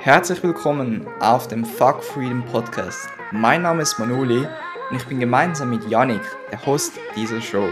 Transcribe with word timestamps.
Herzlich 0.00 0.40
willkommen 0.44 1.08
auf 1.18 1.48
dem 1.48 1.64
Fuck 1.64 2.04
Freedom 2.04 2.44
Podcast. 2.44 3.08
Mein 3.32 3.62
Name 3.62 3.82
ist 3.82 3.98
Manoli 3.98 4.46
und 4.90 4.96
ich 4.96 5.04
bin 5.06 5.18
gemeinsam 5.18 5.70
mit 5.70 5.88
Yannick, 5.90 6.22
der 6.52 6.64
Host 6.64 6.92
dieser 7.16 7.40
Show. 7.40 7.68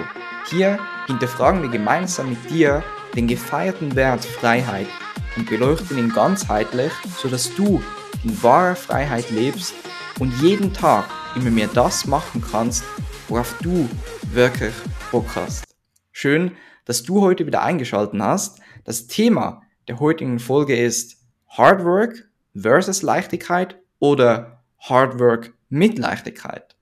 Hier 0.51 0.77
hinterfragen 1.07 1.63
wir 1.63 1.69
gemeinsam 1.69 2.31
mit 2.31 2.51
dir 2.51 2.83
den 3.15 3.29
gefeierten 3.29 3.95
Wert 3.95 4.25
Freiheit 4.25 4.89
und 5.37 5.49
beleuchten 5.49 5.99
ihn 5.99 6.13
ganzheitlich, 6.13 6.93
sodass 7.17 7.55
du 7.55 7.81
in 8.25 8.43
wahrer 8.43 8.75
Freiheit 8.75 9.31
lebst 9.31 9.73
und 10.19 10.33
jeden 10.43 10.73
Tag 10.73 11.09
immer 11.37 11.51
mehr 11.51 11.69
das 11.69 12.07
machen 12.07 12.43
kannst, 12.51 12.83
worauf 13.29 13.55
du 13.63 13.89
wirklich 14.33 14.75
Bock 15.13 15.27
hast. 15.37 15.65
Schön, 16.11 16.57
dass 16.87 17.05
du 17.05 17.21
heute 17.21 17.47
wieder 17.47 17.63
eingeschaltet 17.63 18.21
hast. 18.21 18.61
Das 18.85 19.07
Thema 19.07 19.63
der 19.87 20.01
heutigen 20.01 20.41
Folge 20.41 20.77
ist 20.77 21.26
Hard 21.49 21.85
Work 21.85 22.29
versus 22.55 23.03
Leichtigkeit 23.03 23.79
oder 23.99 24.63
Hard 24.79 25.19
Work 25.19 25.55
mit 25.69 25.99
Leichtigkeit. 25.99 26.77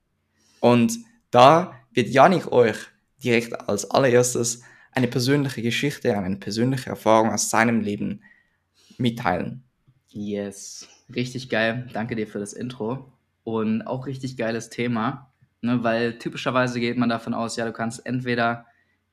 Und 0.59 0.97
da 1.31 1.73
wird 1.93 2.09
Janik 2.09 2.51
euch 2.51 2.77
direkt 3.23 3.67
als 3.67 3.89
allererstes 3.89 4.61
eine 4.91 5.07
persönliche 5.07 5.61
Geschichte, 5.61 6.17
eine 6.17 6.37
persönliche 6.37 6.89
Erfahrung 6.89 7.31
aus 7.31 7.49
seinem 7.49 7.81
Leben 7.81 8.21
mitteilen. 8.97 9.63
Yes, 10.09 10.87
richtig 11.13 11.49
geil. 11.49 11.89
Danke 11.91 12.15
dir 12.15 12.27
für 12.27 12.39
das 12.39 12.53
Intro. 12.53 13.11
Und 13.43 13.83
auch 13.83 14.07
richtig 14.07 14.37
geiles 14.37 14.69
Thema, 14.69 15.31
ne, 15.61 15.83
weil 15.83 16.17
typischerweise 16.17 16.79
geht 16.79 16.97
man 16.97 17.09
davon 17.09 17.35
aus, 17.35 17.57
ja, 17.57 17.65
du 17.65 17.73
kannst 17.73 18.03
entweder 18.05 18.65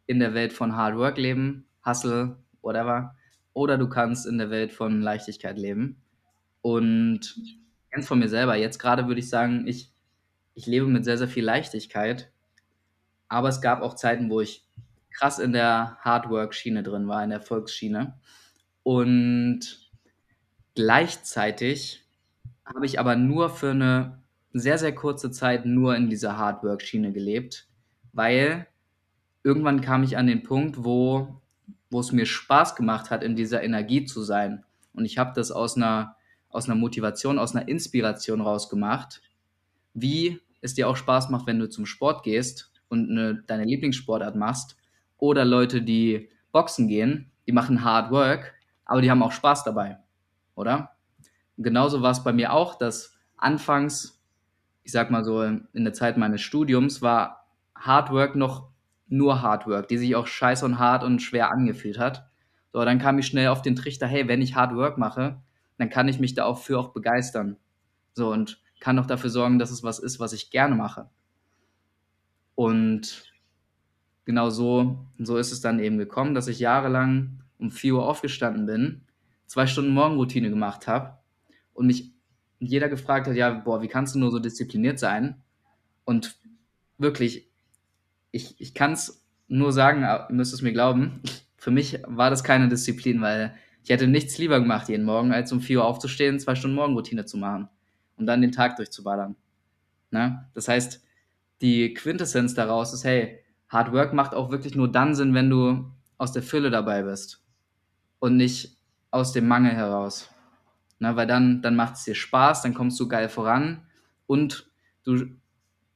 in 0.07 0.21
der 0.21 0.33
Welt 0.33 0.55
von 0.55 0.75
Hard 0.75 0.97
Work 0.97 1.19
leben, 1.19 1.67
Hustle, 1.85 2.37
whatever, 2.63 3.15
oder 3.55 3.79
du 3.79 3.89
kannst 3.89 4.27
in 4.27 4.39
der 4.39 4.51
Welt 4.51 4.73
von 4.73 5.01
Leichtigkeit 5.01 5.59
leben. 5.59 6.03
Und 6.63 7.35
ganz 7.91 8.07
von 8.07 8.19
mir 8.19 8.29
selber, 8.29 8.57
jetzt 8.57 8.79
gerade 8.79 9.07
würde 9.07 9.21
ich 9.21 9.29
sagen, 9.29 9.67
ich, 9.67 9.93
ich 10.55 10.67
lebe 10.67 10.87
mit 10.87 11.05
sehr, 11.05 11.19
sehr 11.19 11.29
viel 11.29 11.45
Leichtigkeit. 11.45 12.31
Aber 13.29 13.49
es 13.49 13.61
gab 13.61 13.83
auch 13.83 13.95
Zeiten, 13.95 14.31
wo 14.31 14.41
ich 14.41 14.67
krass 15.11 15.39
in 15.39 15.53
der 15.53 15.97
Hardwork-Schiene 16.01 16.83
drin 16.83 17.09
war, 17.09 17.23
in 17.23 17.31
der 17.31 17.41
Volksschiene. 17.41 18.19
Und 18.83 19.91
gleichzeitig 20.75 22.05
habe 22.65 22.87
ich 22.87 22.99
aber 22.99 23.17
nur 23.17 23.51
für 23.51 23.71
eine 23.71 24.23
sehr, 24.53 24.79
sehr 24.79 24.95
kurze 24.95 25.31
Zeit 25.31 25.67
nur 25.67 25.97
in 25.97 26.09
dieser 26.11 26.37
Hardwork-Schiene 26.37 27.13
gelebt, 27.13 27.69
weil 28.13 28.67
irgendwann 29.43 29.81
kam 29.81 30.03
ich 30.03 30.17
an 30.17 30.27
den 30.27 30.43
Punkt, 30.43 30.85
wo, 30.85 31.42
wo 31.93 32.01
es 32.01 32.13
mir 32.13 32.27
Spaß 32.27 32.75
gemacht 32.75 33.11
hat, 33.11 33.23
in 33.23 33.37
dieser 33.37 33.63
Energie 33.63 34.05
zu 34.05 34.23
sein. 34.23 34.65
Und 34.93 35.05
ich 35.05 35.19
habe 35.19 35.33
das 35.35 35.51
aus 35.51 35.77
einer, 35.77 36.17
aus 36.49 36.67
einer 36.69 36.75
Motivation, 36.75 37.39
aus 37.39 37.55
einer 37.55 37.69
Inspiration 37.69 38.41
rausgemacht, 38.41 39.23
wie 39.95 40.41
es 40.61 40.75
dir 40.75 40.89
auch 40.89 40.97
Spaß 40.97 41.29
macht, 41.31 41.47
wenn 41.47 41.59
du 41.59 41.69
zum 41.69 41.87
Sport 41.87 42.23
gehst 42.23 42.73
und 42.89 43.11
eine, 43.11 43.43
deine 43.47 43.65
Lieblingssportart 43.65 44.37
machst. 44.37 44.77
Oder 45.19 45.45
Leute, 45.45 45.83
die 45.83 46.29
Boxen 46.51 46.89
gehen, 46.89 47.31
die 47.47 47.53
machen 47.53 47.85
Hard 47.85 48.11
Work, 48.11 48.55
aber 48.85 49.03
die 49.03 49.11
haben 49.11 49.23
auch 49.23 49.33
Spaß 49.33 49.65
dabei. 49.65 49.99
Oder? 50.55 50.93
genauso 51.59 52.03
war 52.03 52.11
es 52.11 52.23
bei 52.23 52.33
mir 52.33 52.53
auch, 52.53 52.77
dass 52.77 53.19
anfangs, 53.37 54.23
ich 54.83 54.93
sag 54.93 55.11
mal 55.11 55.25
so, 55.25 55.43
in 55.43 55.69
der 55.73 55.93
Zeit 55.93 56.17
meines 56.17 56.41
Studiums 56.41 57.03
war 57.03 57.47
Hard 57.75 58.11
Work 58.11 58.37
noch 58.37 58.69
nur 59.13 59.43
Hard 59.43 59.67
Work, 59.67 59.89
die 59.89 59.99
sich 59.99 60.17
auch 60.17 60.27
scheiße 60.27 60.65
und 60.65 60.79
hart 60.79 61.05
und 61.05 61.21
schwer 61.21 61.53
angefühlt 61.53 61.99
hat. 61.99 62.31
So, 62.73 62.83
dann 62.83 62.99
kam 62.99 63.19
ich 63.19 63.27
schnell 63.27 63.49
auf 63.49 63.61
den 63.61 63.77
Trichter, 63.77 64.07
hey, 64.07 64.27
wenn 64.27 64.41
ich 64.41 64.57
Hard 64.57 64.75
Work 64.75 64.97
mache, 64.97 65.43
dann 65.77 65.91
kann 65.91 66.09
ich 66.09 66.19
mich 66.19 66.35
dafür 66.35 66.81
auch 66.81 66.95
begeistern. 66.95 67.59
So, 68.15 68.33
und 68.33 68.63
kann 68.81 68.99
auch 68.99 69.07
dafür 69.07 69.29
sorgen, 69.29 69.59
dass 69.59 69.71
es 69.71 69.83
was 69.83 69.99
ist, 69.99 70.19
was 70.19 70.33
ich 70.33 70.51
gerne 70.51 70.75
mache. 70.75 71.11
Und 72.55 73.31
genau 74.25 74.49
so, 74.49 75.07
so 75.19 75.37
ist 75.37 75.53
es 75.53 75.61
dann 75.61 75.79
eben 75.79 75.99
gekommen, 75.99 76.35
dass 76.35 76.49
ich 76.49 76.59
jahrelang 76.59 77.43
um 77.59 77.71
4 77.71 77.95
Uhr 77.95 78.09
aufgestanden 78.09 78.65
bin, 78.65 79.03
zwei 79.47 79.67
Stunden 79.67 79.93
Morgenroutine 79.93 80.49
gemacht 80.49 80.89
habe 80.89 81.19
und 81.75 81.87
mich 81.87 82.15
jeder 82.61 82.89
gefragt 82.89 83.27
hat, 83.27 83.37
ja, 83.37 83.53
boah, 83.53 83.83
wie 83.83 83.89
kannst 83.89 84.15
du 84.15 84.19
nur 84.19 84.31
so 84.31 84.39
diszipliniert 84.39 84.99
sein? 84.99 85.43
Und 86.05 86.41
wirklich, 86.97 87.52
ich, 88.33 88.61
ich 88.61 88.75
kann 88.75 88.93
es 88.93 89.25
nur 89.47 89.73
sagen, 89.73 90.03
ihr 90.03 90.27
müsst 90.31 90.53
es 90.53 90.63
mir 90.63 90.73
glauben, 90.73 91.21
für 91.57 91.71
mich 91.71 92.01
war 92.07 92.31
das 92.31 92.43
keine 92.43 92.69
Disziplin, 92.69 93.21
weil 93.21 93.55
ich 93.85 93.91
hätte 93.91 94.09
nichts 94.09 94.39
lieber 94.39 94.59
gemacht 94.59 94.89
jeden 94.89 95.05
Morgen, 95.05 95.33
als 95.33 95.53
um 95.53 95.61
4 95.61 95.79
Uhr 95.79 95.85
aufzustehen, 95.85 96.41
zwei 96.41 96.55
Stunden 96.55 96.77
Morgenroutine 96.77 97.25
zu 97.25 97.37
machen 97.37 97.69
und 98.17 98.27
dann 98.27 98.41
den 98.41 98.53
Tag 98.53 98.77
durchzuballern. 98.77 99.37
Ne? 100.11 100.49
Das 100.55 100.69
heißt, 100.69 101.05
die 101.61 101.95
Quintessenz 101.95 102.55
daraus 102.55 102.93
ist, 102.93 103.05
hey, 103.05 103.39
Hard 103.69 103.93
Work 103.93 104.13
macht 104.13 104.35
auch 104.35 104.51
wirklich 104.51 104.75
nur 104.75 104.91
dann 104.91 105.15
Sinn, 105.15 105.35
wenn 105.35 105.49
du 105.49 105.91
aus 106.19 106.33
der 106.33 106.43
Fülle 106.43 106.71
dabei 106.71 107.03
bist 107.03 107.43
und 108.19 108.37
nicht 108.37 108.77
aus 109.11 109.33
dem 109.33 109.49
Mangel 109.49 109.73
heraus. 109.73 110.29
Ne, 110.99 111.17
weil 111.17 111.27
dann, 111.27 111.63
dann 111.63 111.75
macht 111.75 111.95
es 111.95 112.05
dir 112.05 112.15
Spaß, 112.15 112.63
dann 112.63 112.75
kommst 112.75 112.99
du 113.01 113.09
geil 113.09 113.29
voran 113.29 113.83
und 114.27 114.71
du 115.03 115.27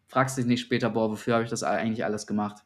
fragst 0.06 0.38
dich 0.38 0.46
nicht 0.46 0.60
später, 0.60 0.90
boah, 0.90 1.10
wofür 1.10 1.34
habe 1.34 1.44
ich 1.44 1.50
das 1.50 1.62
eigentlich 1.62 2.04
alles 2.04 2.26
gemacht? 2.26 2.62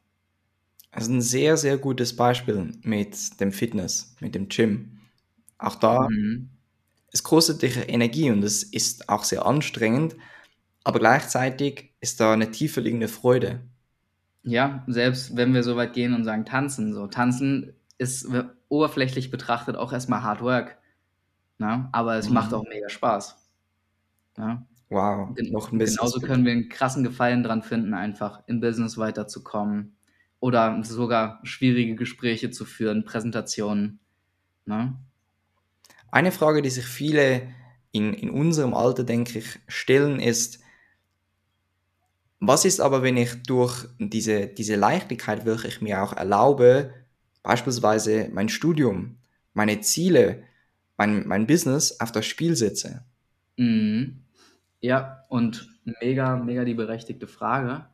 Also 0.91 1.13
ein 1.13 1.21
sehr, 1.21 1.57
sehr 1.57 1.79
gutes 1.79 2.17
Beispiel 2.17 2.73
mit 2.83 3.41
dem 3.41 3.53
Fitness, 3.53 4.17
mit 4.21 4.35
dem 4.35 4.49
Gym. 4.49 4.99
Auch 5.59 5.77
da, 5.77 6.09
mhm. 6.09 6.51
es 7.13 7.23
kostet 7.23 7.63
dich 7.63 7.77
Energie 7.89 8.31
und 8.31 8.43
es 8.43 8.63
ist 8.63 9.09
auch 9.09 9.25
sehr 9.25 9.47
anstrengend, 9.47 10.17
aber 10.83 10.99
gleichzeitig 10.99 11.95
ist 12.01 12.21
da 12.21 12.33
eine 12.33 12.51
tiefer 12.51 12.81
liegende 12.81 13.09
Freude. 13.09 13.61
Ja, 14.43 14.85
selbst 14.87 15.37
wenn 15.37 15.55
wir 15.55 15.63
so 15.63 15.77
weit 15.77 15.93
gehen 15.93 16.15
und 16.15 16.25
sagen 16.25 16.47
tanzen, 16.47 16.95
so 16.95 17.07
tanzen 17.07 17.75
ist 17.99 18.27
oberflächlich 18.69 19.31
betrachtet 19.31 19.77
auch 19.77 19.93
erstmal 19.93 20.23
Hard 20.23 20.41
Work. 20.41 20.79
Ne? 21.59 21.89
Aber 21.93 22.17
es 22.17 22.29
mhm. 22.29 22.35
macht 22.35 22.55
auch 22.55 22.65
mega 22.65 22.89
Spaß. 22.89 23.37
Ne? 24.39 24.67
Wow, 24.91 25.35
Gen 25.37 25.53
noch 25.53 25.71
ein 25.71 25.79
bisschen. 25.79 25.97
Genauso 25.97 26.21
können 26.21 26.45
wir 26.45 26.53
einen 26.53 26.69
krassen 26.69 27.05
Gefallen 27.05 27.43
dran 27.45 27.63
finden, 27.63 27.95
einfach 27.95 28.43
im 28.47 28.61
Business 28.61 28.99
weiterzukommen 28.99 29.97
oder 30.41 30.83
sogar 30.83 31.41
schwierige 31.45 31.95
Gespräche 31.95 32.51
zu 32.51 32.65
führen, 32.65 33.05
Präsentationen. 33.05 34.01
Ne? 34.67 34.99
Eine 36.11 36.33
Frage, 36.33 36.61
die 36.61 36.71
sich 36.71 36.87
viele 36.87 37.55
in, 37.93 38.15
in 38.15 38.31
unserem 38.31 38.75
Alter, 38.75 39.05
denke 39.05 39.39
ich, 39.39 39.61
stellen, 39.69 40.19
ist, 40.19 40.61
was 42.41 42.65
ist 42.65 42.81
aber, 42.81 43.03
wenn 43.03 43.17
ich 43.17 43.43
durch 43.45 43.87
diese, 43.99 44.49
diese 44.49 44.75
Leichtigkeit, 44.75 45.45
welche 45.45 45.69
ich 45.69 45.81
mir 45.81 46.03
auch 46.03 46.15
erlaube, 46.15 46.95
beispielsweise 47.43 48.29
mein 48.33 48.49
Studium, 48.49 49.19
meine 49.53 49.81
Ziele, 49.83 50.43
mein, 50.97 51.29
mein 51.29 51.47
Business 51.47 52.01
auf 52.01 52.11
das 52.11 52.27
Spiel 52.27 52.57
setze? 52.57 53.05
Mhm. 53.57 54.25
Ja, 54.81 55.25
und 55.29 55.69
mega, 56.01 56.37
mega 56.37 56.65
die 56.65 56.75
berechtigte 56.75 57.27
Frage. 57.27 57.87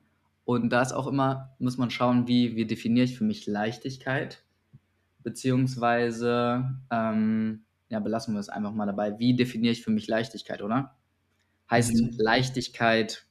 Und 0.44 0.70
da 0.70 0.82
ist 0.82 0.92
auch 0.92 1.08
immer, 1.08 1.56
muss 1.58 1.76
man 1.76 1.91
schauen, 1.91 2.28
wie, 2.28 2.54
wie 2.54 2.66
definiere 2.66 3.04
ich 3.04 3.19
für 3.19 3.24
mich 3.24 3.47
Leichtigkeit, 3.47 4.44
beziehungsweise, 5.24 6.78
ähm, 6.91 7.64
ja, 7.88 7.98
belassen 7.98 8.34
wir 8.34 8.41
es 8.41 8.48
einfach 8.48 8.72
mal 8.72 8.86
dabei, 8.86 9.19
wie 9.19 9.34
definiere 9.34 9.72
ich 9.72 9.82
für 9.82 9.91
mich 9.91 10.06
Leichtigkeit, 10.06 10.62
oder? 10.62 10.94
Heißt 11.69 11.94
mhm. 11.94 12.10
Leichtigkeit 12.19 13.26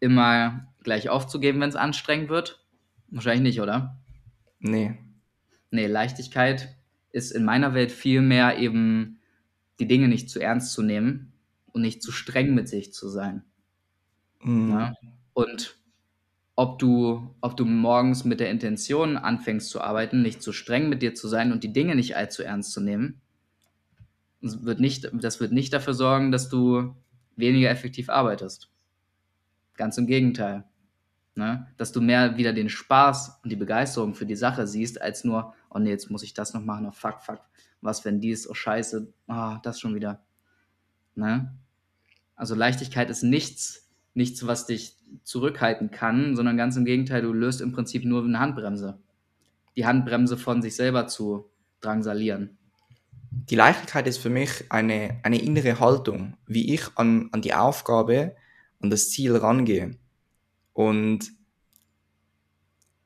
immer 0.00 0.68
gleich 0.82 1.10
aufzugeben, 1.10 1.60
wenn 1.60 1.68
es 1.68 1.76
anstrengend 1.76 2.30
wird? 2.30 2.64
Wahrscheinlich 3.08 3.42
nicht, 3.42 3.60
oder? 3.60 3.98
Nee. 4.58 4.96
Nee, 5.70 5.86
Leichtigkeit 5.86 6.74
ist 7.12 7.30
in 7.30 7.44
meiner 7.44 7.74
Welt 7.74 7.92
viel 7.92 8.22
mehr 8.22 8.58
eben 8.58 9.18
die 9.80 9.86
Dinge 9.86 10.08
nicht 10.08 10.30
zu 10.30 10.40
ernst 10.40 10.72
zu 10.72 10.82
nehmen 10.82 11.32
und 11.72 11.82
nicht 11.82 12.02
zu 12.02 12.12
streng 12.12 12.54
mit 12.54 12.68
sich 12.68 12.92
zu 12.92 13.08
sein. 13.08 13.44
Mhm. 14.42 14.70
Ja? 14.70 14.94
Und 15.34 15.76
ob 16.56 16.78
du, 16.78 17.34
ob 17.40 17.56
du 17.56 17.64
morgens 17.64 18.24
mit 18.24 18.40
der 18.40 18.50
Intention 18.50 19.16
anfängst 19.16 19.70
zu 19.70 19.80
arbeiten, 19.80 20.22
nicht 20.22 20.42
zu 20.42 20.52
streng 20.52 20.88
mit 20.88 21.02
dir 21.02 21.14
zu 21.14 21.28
sein 21.28 21.52
und 21.52 21.62
die 21.62 21.72
Dinge 21.72 21.94
nicht 21.94 22.16
allzu 22.16 22.42
ernst 22.42 22.72
zu 22.72 22.80
nehmen, 22.80 23.20
das 24.40 24.64
wird 24.64 24.80
nicht, 24.80 25.10
das 25.12 25.40
wird 25.40 25.52
nicht 25.52 25.72
dafür 25.72 25.94
sorgen, 25.94 26.32
dass 26.32 26.48
du 26.48 26.94
weniger 27.36 27.70
effektiv 27.70 28.08
arbeitest. 28.08 28.70
Ganz 29.76 29.98
im 29.98 30.06
Gegenteil. 30.06 30.64
Ne? 31.34 31.68
Dass 31.76 31.92
du 31.92 32.00
mehr 32.00 32.36
wieder 32.36 32.52
den 32.52 32.68
Spaß 32.68 33.40
und 33.44 33.50
die 33.50 33.56
Begeisterung 33.56 34.14
für 34.14 34.26
die 34.26 34.34
Sache 34.34 34.66
siehst, 34.66 35.00
als 35.00 35.22
nur, 35.22 35.54
oh 35.70 35.78
nee, 35.78 35.90
jetzt 35.90 36.10
muss 36.10 36.24
ich 36.24 36.34
das 36.34 36.52
noch 36.52 36.64
machen, 36.64 36.86
oh 36.86 36.92
fuck, 36.92 37.20
fuck, 37.22 37.40
was, 37.80 38.04
wenn 38.04 38.20
dies, 38.20 38.50
oh 38.50 38.54
scheiße, 38.54 39.12
ah, 39.28 39.54
oh, 39.54 39.60
das 39.62 39.78
schon 39.78 39.94
wieder. 39.94 40.24
Ne? 41.18 41.52
Also 42.36 42.54
Leichtigkeit 42.54 43.10
ist 43.10 43.24
nichts, 43.24 43.88
nichts, 44.14 44.46
was 44.46 44.66
dich 44.66 44.96
zurückhalten 45.24 45.90
kann, 45.90 46.36
sondern 46.36 46.56
ganz 46.56 46.76
im 46.76 46.84
Gegenteil, 46.84 47.22
du 47.22 47.32
löst 47.32 47.60
im 47.60 47.72
Prinzip 47.72 48.04
nur 48.04 48.24
eine 48.24 48.38
Handbremse. 48.38 48.98
Die 49.76 49.86
Handbremse 49.86 50.36
von 50.36 50.62
sich 50.62 50.76
selber 50.76 51.08
zu 51.08 51.50
drangsalieren. 51.80 52.56
die 53.30 53.56
Leichtigkeit 53.56 54.06
ist 54.06 54.18
für 54.18 54.30
mich 54.30 54.64
eine, 54.70 55.20
eine 55.22 55.40
innere 55.40 55.80
Haltung, 55.80 56.36
wie 56.46 56.72
ich 56.74 56.82
an, 56.96 57.28
an 57.32 57.42
die 57.42 57.54
Aufgabe, 57.54 58.34
an 58.80 58.90
das 58.90 59.10
Ziel 59.10 59.36
rangehe. 59.36 59.96
Und 60.72 61.32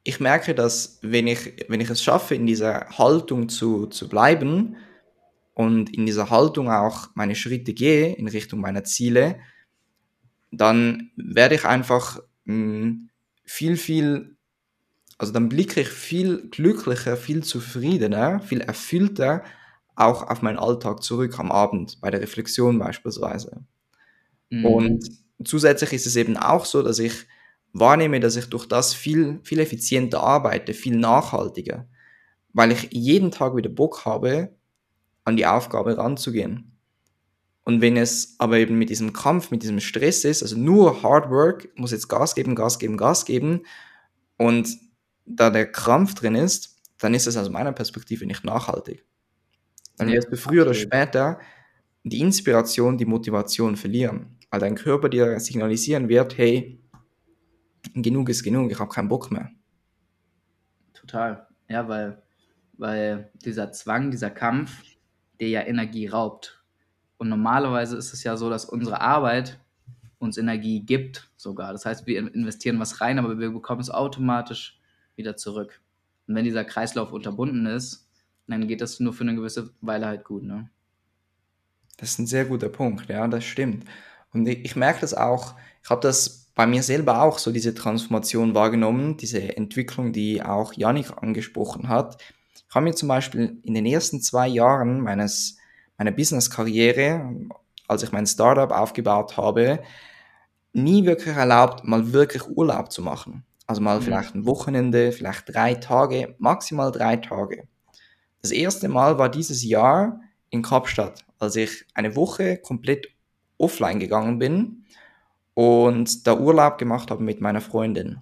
ich 0.04 0.20
merke, 0.20 0.54
dass 0.54 0.98
wenn 1.02 1.26
ich, 1.26 1.66
wenn 1.68 1.80
ich 1.80 1.90
es 1.90 2.02
schaffe, 2.02 2.34
in 2.34 2.46
dieser 2.46 2.88
Haltung 2.98 3.48
zu, 3.48 3.86
zu 3.86 4.08
bleiben 4.08 4.76
und 5.54 5.94
in 5.94 6.06
dieser 6.06 6.30
Haltung 6.30 6.70
auch 6.70 7.08
meine 7.14 7.34
Schritte 7.34 7.74
gehe 7.74 8.14
in 8.14 8.28
Richtung 8.28 8.60
meiner 8.60 8.84
Ziele, 8.84 9.38
dann 10.50 11.10
werde 11.16 11.54
ich 11.54 11.64
einfach 11.64 12.18
mh, 12.44 12.54
hm, 12.54 13.08
viel, 13.44 13.76
viel, 13.76 14.36
also 15.18 15.32
dann 15.32 15.48
blicke 15.48 15.80
ich 15.80 15.88
viel 15.88 16.48
glücklicher, 16.48 17.16
viel 17.16 17.42
zufriedener, 17.42 18.40
viel 18.40 18.60
erfüllter 18.60 19.44
auch 19.94 20.28
auf 20.28 20.42
meinen 20.42 20.58
Alltag 20.58 21.02
zurück 21.02 21.38
am 21.38 21.52
Abend, 21.52 22.00
bei 22.00 22.10
der 22.10 22.20
Reflexion 22.20 22.78
beispielsweise. 22.78 23.64
Mhm. 24.50 24.64
Und 24.64 25.10
zusätzlich 25.44 25.92
ist 25.92 26.06
es 26.06 26.16
eben 26.16 26.36
auch 26.36 26.64
so, 26.64 26.82
dass 26.82 26.98
ich 26.98 27.26
wahrnehme, 27.72 28.20
dass 28.20 28.36
ich 28.36 28.46
durch 28.46 28.66
das 28.66 28.94
viel, 28.94 29.40
viel 29.42 29.60
effizienter 29.60 30.22
arbeite, 30.22 30.74
viel 30.74 30.96
nachhaltiger, 30.96 31.88
weil 32.52 32.72
ich 32.72 32.88
jeden 32.90 33.30
Tag 33.30 33.56
wieder 33.56 33.70
Bock 33.70 34.04
habe, 34.04 34.54
an 35.24 35.36
die 35.36 35.46
Aufgabe 35.46 35.96
ranzugehen. 35.96 36.72
Und 37.64 37.80
wenn 37.80 37.96
es 37.96 38.34
aber 38.38 38.58
eben 38.58 38.76
mit 38.76 38.90
diesem 38.90 39.12
Kampf, 39.12 39.50
mit 39.50 39.62
diesem 39.62 39.78
Stress 39.78 40.24
ist, 40.24 40.42
also 40.42 40.58
nur 40.58 41.02
Hard 41.02 41.30
Work, 41.30 41.68
muss 41.76 41.92
jetzt 41.92 42.08
Gas 42.08 42.34
geben, 42.34 42.54
Gas 42.54 42.78
geben, 42.78 42.96
Gas 42.96 43.24
geben, 43.24 43.62
und 44.36 44.76
da 45.24 45.50
der 45.50 45.70
Krampf 45.70 46.14
drin 46.14 46.34
ist, 46.34 46.80
dann 46.98 47.14
ist 47.14 47.26
es 47.26 47.36
aus 47.36 47.50
meiner 47.50 47.72
Perspektive 47.72 48.26
nicht 48.26 48.44
nachhaltig. 48.44 49.04
Dann 49.96 50.08
wirst 50.08 50.32
du 50.32 50.36
früher 50.36 50.62
oder 50.62 50.74
später 50.74 51.38
die 52.02 52.20
Inspiration, 52.20 52.98
die 52.98 53.04
Motivation 53.04 53.76
verlieren, 53.76 54.38
weil 54.50 54.60
dein 54.60 54.74
Körper 54.74 55.08
dir 55.08 55.38
signalisieren 55.38 56.08
wird, 56.08 56.36
hey, 56.36 56.80
genug 57.94 58.28
ist 58.28 58.42
genug, 58.42 58.72
ich 58.72 58.78
habe 58.78 58.90
keinen 58.90 59.08
Bock 59.08 59.30
mehr. 59.30 59.50
Total. 60.92 61.46
Ja, 61.68 61.88
weil, 61.88 62.22
weil 62.78 63.30
dieser 63.44 63.70
Zwang, 63.72 64.10
dieser 64.10 64.30
Kampf, 64.30 64.82
der 65.42 65.50
ja 65.50 65.62
Energie 65.62 66.06
raubt. 66.06 66.62
Und 67.18 67.28
normalerweise 67.28 67.96
ist 67.96 68.12
es 68.12 68.22
ja 68.22 68.36
so, 68.36 68.48
dass 68.48 68.64
unsere 68.64 69.00
Arbeit 69.00 69.58
uns 70.20 70.38
Energie 70.38 70.80
gibt 70.80 71.30
sogar. 71.36 71.72
Das 71.72 71.84
heißt, 71.84 72.06
wir 72.06 72.18
investieren 72.32 72.78
was 72.78 73.00
rein, 73.00 73.18
aber 73.18 73.40
wir 73.40 73.50
bekommen 73.50 73.80
es 73.80 73.90
automatisch 73.90 74.78
wieder 75.16 75.36
zurück. 75.36 75.80
Und 76.28 76.36
wenn 76.36 76.44
dieser 76.44 76.64
Kreislauf 76.64 77.12
unterbunden 77.12 77.66
ist, 77.66 78.08
dann 78.46 78.68
geht 78.68 78.80
das 78.80 79.00
nur 79.00 79.12
für 79.12 79.24
eine 79.24 79.34
gewisse 79.34 79.72
Weile 79.80 80.06
halt 80.06 80.24
gut, 80.24 80.44
ne? 80.44 80.70
Das 81.96 82.10
ist 82.10 82.18
ein 82.20 82.26
sehr 82.26 82.44
guter 82.44 82.68
Punkt, 82.68 83.08
ja, 83.08 83.26
das 83.26 83.44
stimmt. 83.44 83.84
Und 84.32 84.46
ich, 84.46 84.64
ich 84.64 84.76
merke 84.76 85.00
das 85.00 85.12
auch, 85.12 85.54
ich 85.82 85.90
habe 85.90 86.00
das 86.00 86.50
bei 86.54 86.66
mir 86.66 86.82
selber 86.82 87.22
auch 87.22 87.38
so 87.38 87.50
diese 87.50 87.74
Transformation 87.74 88.54
wahrgenommen, 88.54 89.16
diese 89.16 89.56
Entwicklung, 89.56 90.12
die 90.12 90.42
auch 90.42 90.72
Janik 90.74 91.20
angesprochen 91.20 91.88
hat. 91.88 92.22
Ich 92.54 92.74
habe 92.74 92.84
mir 92.84 92.94
zum 92.94 93.08
Beispiel 93.08 93.58
in 93.62 93.74
den 93.74 93.86
ersten 93.86 94.20
zwei 94.20 94.48
Jahren 94.48 95.00
meines, 95.00 95.56
meiner 95.98 96.10
Business-Karriere, 96.10 97.34
als 97.88 98.02
ich 98.02 98.12
mein 98.12 98.26
Startup 98.26 98.70
aufgebaut 98.70 99.36
habe, 99.36 99.82
nie 100.72 101.04
wirklich 101.04 101.36
erlaubt, 101.36 101.84
mal 101.84 102.12
wirklich 102.12 102.48
Urlaub 102.48 102.90
zu 102.90 103.02
machen. 103.02 103.44
Also 103.66 103.80
mal 103.80 104.00
mhm. 104.00 104.02
vielleicht 104.02 104.34
ein 104.34 104.46
Wochenende, 104.46 105.12
vielleicht 105.12 105.54
drei 105.54 105.74
Tage, 105.74 106.34
maximal 106.38 106.90
drei 106.92 107.16
Tage. 107.16 107.68
Das 108.40 108.50
erste 108.50 108.88
Mal 108.88 109.18
war 109.18 109.28
dieses 109.28 109.62
Jahr 109.64 110.20
in 110.50 110.62
Kapstadt, 110.62 111.24
als 111.38 111.56
ich 111.56 111.84
eine 111.94 112.16
Woche 112.16 112.58
komplett 112.58 113.08
offline 113.58 114.00
gegangen 114.00 114.38
bin 114.38 114.84
und 115.54 116.26
da 116.26 116.38
Urlaub 116.38 116.78
gemacht 116.78 117.10
habe 117.10 117.22
mit 117.22 117.40
meiner 117.40 117.60
Freundin. 117.60 118.18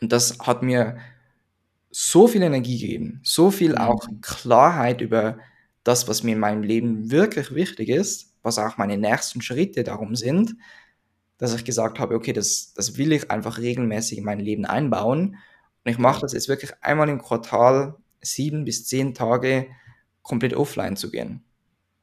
Und 0.00 0.10
das 0.12 0.38
hat 0.40 0.62
mir 0.62 0.98
so 1.92 2.26
viel 2.26 2.42
Energie 2.42 2.80
gegeben, 2.80 3.20
so 3.22 3.50
viel 3.52 3.76
auch 3.76 4.08
mhm. 4.08 4.20
Klarheit 4.20 5.00
über 5.00 5.38
das, 5.84 6.08
was 6.08 6.24
mir 6.24 6.32
in 6.32 6.40
meinem 6.40 6.62
Leben 6.62 7.10
wirklich 7.10 7.54
wichtig 7.54 7.88
ist, 7.88 8.34
was 8.42 8.58
auch 8.58 8.78
meine 8.78 8.98
nächsten 8.98 9.42
Schritte 9.42 9.84
darum 9.84 10.16
sind, 10.16 10.56
dass 11.38 11.54
ich 11.54 11.64
gesagt 11.64 12.00
habe, 12.00 12.14
okay, 12.14 12.32
das, 12.32 12.72
das 12.74 12.96
will 12.96 13.12
ich 13.12 13.30
einfach 13.30 13.58
regelmäßig 13.58 14.18
in 14.18 14.24
mein 14.24 14.40
Leben 14.40 14.64
einbauen. 14.64 15.36
Und 15.84 15.90
ich 15.90 15.98
mache 15.98 16.22
das 16.22 16.32
jetzt 16.32 16.48
wirklich 16.48 16.72
einmal 16.80 17.08
im 17.08 17.20
Quartal, 17.20 17.96
sieben 18.20 18.64
bis 18.64 18.86
zehn 18.86 19.14
Tage 19.14 19.66
komplett 20.22 20.54
offline 20.54 20.96
zu 20.96 21.10
gehen. 21.10 21.44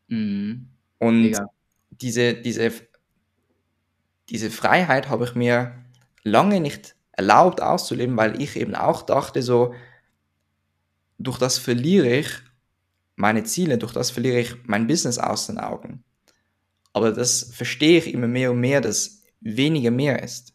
Mhm. 0.08 0.70
Und 1.00 1.22
Mega. 1.22 1.48
diese, 1.92 2.34
diese 2.34 2.72
diese 4.30 4.52
Freiheit 4.52 5.10
habe 5.10 5.26
ich 5.26 5.36
mir 5.36 5.74
lange 6.24 6.60
nicht 6.60 6.96
erlaubt 7.20 7.62
auszuleben, 7.62 8.16
weil 8.16 8.42
ich 8.42 8.56
eben 8.56 8.76
auch 8.76 9.02
dachte, 9.02 9.42
so, 9.42 9.74
durch 11.18 11.38
das 11.38 11.58
verliere 11.58 12.08
ich 12.08 12.30
meine 13.18 13.44
Ziele, 13.44 13.78
durch 13.78 13.92
das 13.92 14.10
verliere 14.10 14.40
ich 14.40 14.56
mein 14.64 14.88
Business 14.88 15.20
aus 15.20 15.48
den 15.48 15.58
Augen. 15.58 16.06
Aber 16.94 17.12
das 17.12 17.52
verstehe 17.54 17.98
ich 17.98 18.14
immer 18.14 18.30
mehr 18.30 18.52
und 18.52 18.62
mehr, 18.62 18.80
dass 18.80 19.24
weniger 19.42 19.92
mehr 19.92 20.24
ist. 20.24 20.54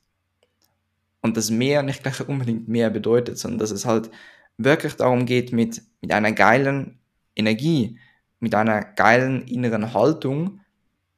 Und 1.20 1.36
dass 1.36 1.50
mehr 1.50 1.82
nicht 1.82 2.02
gleich 2.02 2.26
unbedingt 2.26 2.66
mehr 2.66 2.88
bedeutet, 2.88 3.36
sondern 3.38 3.58
dass 3.58 3.70
es 3.70 3.84
halt 3.84 4.10
wirklich 4.56 4.94
darum 4.94 5.26
geht, 5.26 5.52
mit, 5.52 5.82
mit 6.00 6.12
einer 6.12 6.32
geilen 6.32 6.98
Energie, 7.36 7.98
mit 8.40 8.54
einer 8.54 8.82
geilen 8.82 9.46
inneren 9.46 9.92
Haltung 9.92 10.60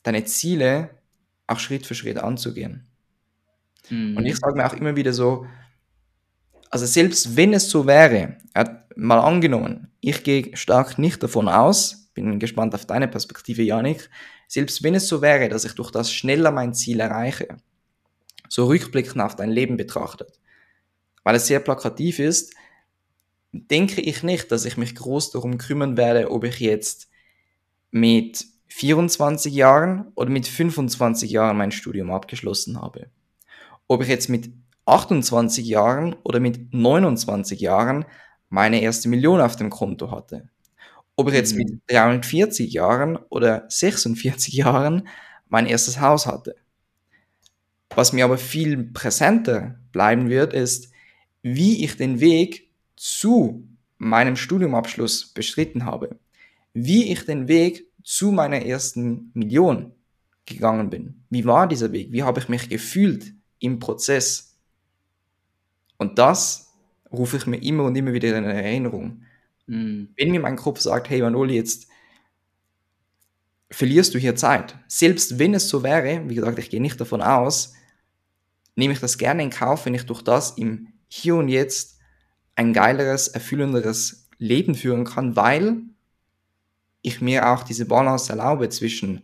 deine 0.02 0.24
Ziele 0.24 0.90
auch 1.46 1.60
Schritt 1.60 1.86
für 1.86 1.94
Schritt 1.94 2.18
anzugehen. 2.18 2.85
Mhm. 3.90 4.16
Und 4.16 4.26
ich 4.26 4.36
sage 4.36 4.56
mir 4.56 4.66
auch 4.66 4.74
immer 4.74 4.96
wieder 4.96 5.12
so, 5.12 5.46
also 6.70 6.86
selbst 6.86 7.36
wenn 7.36 7.52
es 7.52 7.70
so 7.70 7.86
wäre, 7.86 8.36
mal 8.96 9.20
angenommen, 9.20 9.92
ich 10.00 10.24
gehe 10.24 10.56
stark 10.56 10.98
nicht 10.98 11.22
davon 11.22 11.48
aus, 11.48 12.10
bin 12.14 12.38
gespannt 12.38 12.74
auf 12.74 12.86
deine 12.86 13.08
Perspektive, 13.08 13.62
Janik, 13.62 14.08
selbst 14.48 14.82
wenn 14.82 14.94
es 14.94 15.08
so 15.08 15.22
wäre, 15.22 15.48
dass 15.48 15.64
ich 15.64 15.72
durch 15.72 15.90
das 15.90 16.12
schneller 16.12 16.50
mein 16.50 16.74
Ziel 16.74 17.00
erreiche, 17.00 17.56
so 18.48 18.66
rückblickend 18.66 19.20
auf 19.20 19.36
dein 19.36 19.50
Leben 19.50 19.76
betrachtet, 19.76 20.40
weil 21.24 21.36
es 21.36 21.46
sehr 21.46 21.60
plakativ 21.60 22.18
ist, 22.18 22.54
denke 23.52 24.00
ich 24.00 24.22
nicht, 24.22 24.50
dass 24.52 24.64
ich 24.64 24.76
mich 24.76 24.94
groß 24.94 25.30
darum 25.30 25.58
kümmern 25.58 25.96
werde, 25.96 26.30
ob 26.30 26.44
ich 26.44 26.60
jetzt 26.60 27.08
mit 27.90 28.46
24 28.68 29.54
Jahren 29.54 30.12
oder 30.14 30.30
mit 30.30 30.46
25 30.46 31.30
Jahren 31.30 31.56
mein 31.56 31.72
Studium 31.72 32.10
abgeschlossen 32.10 32.80
habe. 32.80 33.10
Ob 33.88 34.02
ich 34.02 34.08
jetzt 34.08 34.28
mit 34.28 34.50
28 34.86 35.66
Jahren 35.66 36.14
oder 36.22 36.40
mit 36.40 36.72
29 36.72 37.60
Jahren 37.60 38.04
meine 38.48 38.80
erste 38.80 39.08
Million 39.08 39.40
auf 39.40 39.56
dem 39.56 39.70
Konto 39.70 40.10
hatte. 40.10 40.48
Ob 41.16 41.28
ich 41.28 41.34
jetzt 41.34 41.54
mhm. 41.54 41.58
mit 41.58 41.80
43 41.88 42.72
Jahren 42.72 43.16
oder 43.16 43.64
46 43.68 44.54
Jahren 44.54 45.08
mein 45.48 45.66
erstes 45.66 46.00
Haus 46.00 46.26
hatte. 46.26 46.56
Was 47.90 48.12
mir 48.12 48.24
aber 48.24 48.38
viel 48.38 48.84
präsenter 48.92 49.78
bleiben 49.92 50.28
wird, 50.28 50.52
ist, 50.52 50.90
wie 51.42 51.84
ich 51.84 51.96
den 51.96 52.20
Weg 52.20 52.70
zu 52.96 53.66
meinem 53.98 54.36
Studiumabschluss 54.36 55.32
bestritten 55.32 55.84
habe. 55.84 56.18
Wie 56.74 57.10
ich 57.10 57.24
den 57.24 57.48
Weg 57.48 57.86
zu 58.02 58.32
meiner 58.32 58.64
ersten 58.66 59.30
Million 59.34 59.92
gegangen 60.44 60.90
bin. 60.90 61.24
Wie 61.30 61.44
war 61.44 61.66
dieser 61.66 61.92
Weg? 61.92 62.12
Wie 62.12 62.22
habe 62.22 62.40
ich 62.40 62.48
mich 62.48 62.68
gefühlt 62.68 63.35
im 63.58 63.78
Prozess? 63.78 64.56
Und 65.98 66.18
das 66.18 66.72
rufe 67.12 67.36
ich 67.36 67.46
mir 67.46 67.62
immer 67.62 67.84
und 67.84 67.96
immer 67.96 68.12
wieder 68.12 68.36
in 68.36 68.44
Erinnerung. 68.44 69.22
Mhm. 69.66 70.08
Wenn 70.16 70.30
mir 70.30 70.40
mein 70.40 70.56
Kopf 70.56 70.80
sagt, 70.80 71.10
hey 71.10 71.22
Manoli, 71.22 71.54
jetzt 71.54 71.88
verlierst 73.70 74.14
du 74.14 74.18
hier 74.18 74.36
Zeit. 74.36 74.76
Selbst 74.86 75.38
wenn 75.38 75.54
es 75.54 75.68
so 75.68 75.82
wäre, 75.82 76.28
wie 76.28 76.34
gesagt, 76.34 76.58
ich 76.58 76.70
gehe 76.70 76.80
nicht 76.80 77.00
davon 77.00 77.22
aus, 77.22 77.74
nehme 78.74 78.92
ich 78.92 79.00
das 79.00 79.18
gerne 79.18 79.42
in 79.42 79.50
Kauf, 79.50 79.86
wenn 79.86 79.94
ich 79.94 80.06
durch 80.06 80.22
das 80.22 80.52
im 80.52 80.88
Hier 81.08 81.36
und 81.36 81.48
Jetzt 81.48 81.98
ein 82.54 82.72
geileres, 82.72 83.28
erfüllenderes 83.28 84.28
Leben 84.38 84.74
führen 84.74 85.04
kann, 85.04 85.36
weil 85.36 85.82
ich 87.02 87.20
mir 87.20 87.48
auch 87.48 87.62
diese 87.62 87.86
Balance 87.86 88.30
erlaube 88.30 88.68
zwischen 88.68 89.22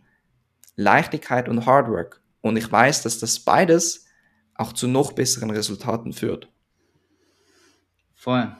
Leichtigkeit 0.75 1.49
und 1.49 1.65
Hardwork. 1.65 2.21
Und 2.41 2.57
ich 2.57 2.71
weiß, 2.71 3.03
dass 3.03 3.19
das 3.19 3.39
beides 3.39 4.05
auch 4.55 4.73
zu 4.73 4.87
noch 4.87 5.13
besseren 5.13 5.49
Resultaten 5.49 6.13
führt. 6.13 6.49
Voll. 8.13 8.55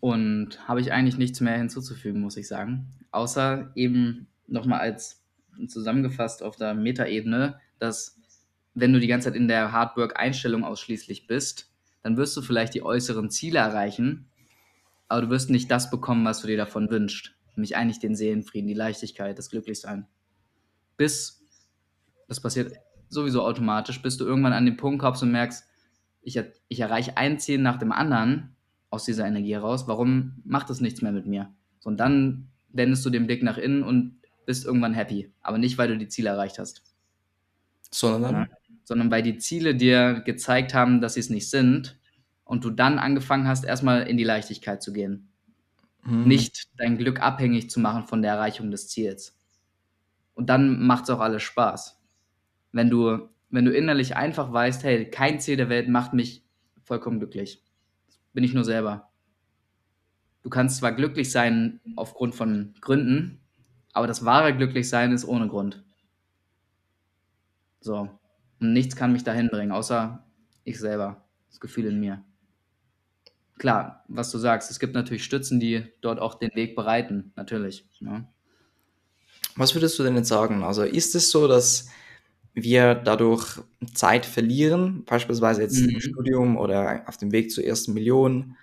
Und 0.00 0.68
habe 0.68 0.80
ich 0.80 0.92
eigentlich 0.92 1.18
nichts 1.18 1.40
mehr 1.40 1.56
hinzuzufügen, 1.56 2.20
muss 2.20 2.36
ich 2.36 2.46
sagen. 2.46 2.90
Außer 3.10 3.72
eben 3.74 4.28
nochmal 4.46 4.80
als 4.80 5.24
zusammengefasst 5.66 6.42
auf 6.42 6.56
der 6.56 6.74
Metaebene, 6.74 7.58
dass 7.78 8.20
wenn 8.74 8.92
du 8.92 9.00
die 9.00 9.08
ganze 9.08 9.28
Zeit 9.28 9.36
in 9.36 9.48
der 9.48 9.72
Hardwork-Einstellung 9.72 10.64
ausschließlich 10.64 11.26
bist, 11.26 11.72
dann 12.02 12.16
wirst 12.16 12.36
du 12.36 12.42
vielleicht 12.42 12.74
die 12.74 12.82
äußeren 12.82 13.28
Ziele 13.30 13.58
erreichen, 13.58 14.30
aber 15.08 15.22
du 15.22 15.30
wirst 15.30 15.50
nicht 15.50 15.70
das 15.70 15.90
bekommen, 15.90 16.24
was 16.24 16.40
du 16.40 16.46
dir 16.46 16.56
davon 16.56 16.90
wünschst. 16.90 17.34
nämlich 17.56 17.76
eigentlich 17.76 17.98
den 17.98 18.14
Seelenfrieden, 18.14 18.68
die 18.68 18.74
Leichtigkeit, 18.74 19.36
das 19.36 19.50
Glücklichsein. 19.50 20.06
Bis, 20.96 21.44
das 22.28 22.40
passiert 22.40 22.72
sowieso 23.08 23.42
automatisch, 23.44 24.02
bis 24.02 24.16
du 24.16 24.24
irgendwann 24.24 24.52
an 24.52 24.66
den 24.66 24.76
Punkt 24.76 25.00
kommst 25.00 25.22
und 25.22 25.32
merkst, 25.32 25.66
ich, 26.22 26.40
ich 26.68 26.80
erreiche 26.80 27.16
ein 27.16 27.38
Ziel 27.38 27.58
nach 27.58 27.78
dem 27.78 27.92
anderen 27.92 28.56
aus 28.90 29.04
dieser 29.04 29.26
Energie 29.26 29.54
heraus, 29.54 29.88
warum 29.88 30.42
macht 30.44 30.70
das 30.70 30.80
nichts 30.80 31.02
mehr 31.02 31.12
mit 31.12 31.26
mir? 31.26 31.52
So, 31.80 31.90
und 31.90 31.98
dann 31.98 32.48
wendest 32.70 33.04
du 33.04 33.10
den 33.10 33.26
Blick 33.26 33.42
nach 33.42 33.58
innen 33.58 33.82
und 33.82 34.18
bist 34.46 34.64
irgendwann 34.64 34.94
happy, 34.94 35.32
aber 35.42 35.58
nicht, 35.58 35.78
weil 35.78 35.88
du 35.88 35.98
die 35.98 36.08
Ziele 36.08 36.30
erreicht 36.30 36.58
hast. 36.58 36.82
Sondern? 37.90 38.34
Ja, 38.34 38.48
sondern 38.88 39.10
weil 39.10 39.22
die 39.22 39.36
Ziele 39.36 39.74
dir 39.74 40.22
gezeigt 40.24 40.72
haben, 40.72 41.02
dass 41.02 41.14
sie 41.14 41.20
es 41.20 41.28
nicht 41.28 41.50
sind 41.50 41.98
und 42.44 42.64
du 42.64 42.70
dann 42.70 42.98
angefangen 42.98 43.46
hast, 43.46 43.66
erstmal 43.66 44.08
in 44.08 44.16
die 44.16 44.24
Leichtigkeit 44.24 44.82
zu 44.82 44.94
gehen. 44.94 45.28
Hm. 46.04 46.26
Nicht 46.26 46.68
dein 46.78 46.96
Glück 46.96 47.20
abhängig 47.20 47.68
zu 47.68 47.80
machen 47.80 48.06
von 48.06 48.22
der 48.22 48.32
Erreichung 48.32 48.70
des 48.70 48.88
Ziels. 48.88 49.36
Und 50.32 50.48
dann 50.48 50.80
macht 50.86 51.04
es 51.04 51.10
auch 51.10 51.20
alles 51.20 51.42
Spaß. 51.42 51.97
Wenn 52.72 52.90
du, 52.90 53.28
wenn 53.50 53.64
du 53.64 53.72
innerlich 53.72 54.16
einfach 54.16 54.52
weißt, 54.52 54.84
hey, 54.84 55.10
kein 55.10 55.40
Ziel 55.40 55.56
der 55.56 55.68
Welt 55.68 55.88
macht 55.88 56.14
mich 56.14 56.44
vollkommen 56.82 57.18
glücklich. 57.18 57.62
Bin 58.32 58.44
ich 58.44 58.54
nur 58.54 58.64
selber. 58.64 59.10
Du 60.42 60.50
kannst 60.50 60.78
zwar 60.78 60.92
glücklich 60.92 61.30
sein 61.30 61.80
aufgrund 61.96 62.34
von 62.34 62.74
Gründen, 62.80 63.40
aber 63.92 64.06
das 64.06 64.24
wahre 64.24 64.56
Glücklichsein 64.56 65.12
ist 65.12 65.24
ohne 65.24 65.48
Grund. 65.48 65.84
So. 67.80 68.08
Und 68.60 68.72
nichts 68.72 68.96
kann 68.96 69.12
mich 69.12 69.24
dahin 69.24 69.48
bringen, 69.48 69.72
außer 69.72 70.24
ich 70.64 70.78
selber, 70.78 71.24
das 71.48 71.60
Gefühl 71.60 71.86
in 71.86 72.00
mir. 72.00 72.24
Klar, 73.58 74.04
was 74.08 74.30
du 74.30 74.38
sagst, 74.38 74.70
es 74.70 74.78
gibt 74.78 74.94
natürlich 74.94 75.24
Stützen, 75.24 75.58
die 75.58 75.84
dort 76.00 76.20
auch 76.20 76.34
den 76.34 76.54
Weg 76.54 76.76
bereiten, 76.76 77.32
natürlich. 77.34 77.88
Ja. 78.00 78.24
Was 79.56 79.74
würdest 79.74 79.98
du 79.98 80.04
denn 80.04 80.14
jetzt 80.14 80.28
sagen? 80.28 80.62
Also 80.62 80.82
ist 80.84 81.14
es 81.14 81.30
so, 81.30 81.48
dass 81.48 81.88
wir 82.62 82.94
dadurch 82.94 83.60
Zeit 83.94 84.26
verlieren, 84.26 85.04
beispielsweise 85.04 85.62
jetzt 85.62 85.80
mhm. 85.80 85.90
im 85.90 86.00
Studium 86.00 86.56
oder 86.56 87.04
auf 87.06 87.16
dem 87.16 87.32
Weg 87.32 87.50
zur 87.50 87.64
ersten 87.64 87.94
Million? 87.94 88.56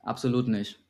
Absolut 0.00 0.48
nicht. 0.48 0.80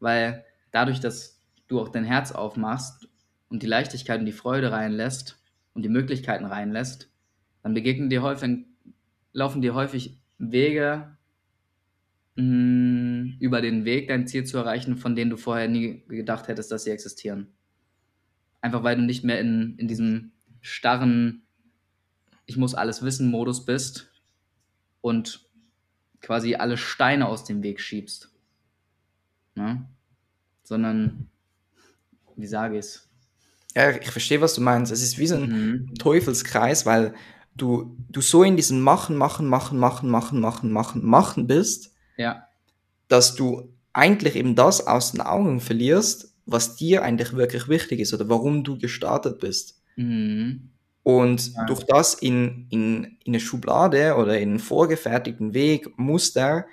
Weil 0.00 0.44
dadurch, 0.70 1.00
dass 1.00 1.40
du 1.66 1.80
auch 1.80 1.88
dein 1.88 2.04
Herz 2.04 2.32
aufmachst 2.32 3.08
und 3.48 3.62
die 3.62 3.66
Leichtigkeit 3.66 4.20
und 4.20 4.26
die 4.26 4.32
Freude 4.32 4.70
reinlässt 4.70 5.40
und 5.74 5.82
die 5.82 5.88
Möglichkeiten 5.88 6.44
reinlässt, 6.44 7.10
dann 7.62 7.74
begegnen 7.74 8.10
dir 8.10 8.22
häufig, 8.22 8.64
laufen 9.32 9.62
dir 9.62 9.74
häufig 9.74 10.18
Wege 10.38 11.16
mh, 12.36 12.44
mm, 12.44 13.36
über 13.40 13.60
den 13.60 13.84
Weg, 13.84 14.08
dein 14.08 14.26
Ziel 14.26 14.44
zu 14.44 14.58
erreichen, 14.58 14.96
von 14.96 15.16
denen 15.16 15.30
du 15.30 15.36
vorher 15.36 15.68
nie 15.68 16.04
gedacht 16.08 16.48
hättest, 16.48 16.70
dass 16.70 16.84
sie 16.84 16.90
existieren. 16.90 17.48
Einfach 18.60 18.82
weil 18.82 18.96
du 18.96 19.02
nicht 19.02 19.24
mehr 19.24 19.40
in, 19.40 19.76
in 19.76 19.88
diesem 19.88 20.32
starren, 20.60 21.42
ich 22.46 22.56
muss 22.56 22.74
alles 22.74 23.02
wissen 23.02 23.30
Modus 23.30 23.64
bist 23.64 24.10
und 25.00 25.46
quasi 26.20 26.54
alle 26.54 26.76
Steine 26.76 27.28
aus 27.28 27.44
dem 27.44 27.62
Weg 27.62 27.80
schiebst. 27.80 28.30
Ne? 29.54 29.86
Sondern, 30.62 31.28
wie 32.36 32.46
sage 32.46 32.74
ich 32.74 32.86
es? 32.86 33.08
Ja, 33.74 33.90
ich 33.90 34.10
verstehe, 34.10 34.40
was 34.40 34.54
du 34.54 34.60
meinst. 34.60 34.90
Es 34.90 35.02
ist 35.02 35.18
wie 35.18 35.26
so 35.26 35.36
ein 35.36 35.48
mhm. 35.48 35.94
Teufelskreis, 35.94 36.86
weil 36.86 37.14
du, 37.54 37.96
du 38.08 38.20
so 38.20 38.42
in 38.42 38.56
diesem 38.56 38.80
Machen, 38.80 39.16
Machen, 39.16 39.46
Machen, 39.46 39.78
Machen, 39.78 40.10
Machen, 40.10 40.40
Machen, 40.40 40.72
Machen, 40.72 41.04
Machen 41.04 41.46
bist, 41.46 41.94
ja. 42.16 42.48
dass 43.08 43.34
du 43.34 43.72
eigentlich 43.92 44.36
eben 44.36 44.54
das 44.54 44.86
aus 44.86 45.12
den 45.12 45.20
Augen 45.20 45.60
verlierst, 45.60 46.34
was 46.46 46.76
dir 46.76 47.02
eigentlich 47.02 47.34
wirklich 47.34 47.68
wichtig 47.68 48.00
ist 48.00 48.14
oder 48.14 48.28
warum 48.28 48.64
du 48.64 48.78
gestartet 48.78 49.38
bist. 49.38 49.77
Mhm. 49.98 50.70
Und 51.02 51.54
ja. 51.54 51.64
durch 51.64 51.84
das 51.84 52.14
in, 52.14 52.66
in, 52.70 53.04
in 53.24 53.32
eine 53.32 53.40
Schublade 53.40 54.14
oder 54.16 54.38
in 54.38 54.50
einen 54.50 54.58
vorgefertigten 54.58 55.54
Weg, 55.54 55.98
Muster 55.98 56.66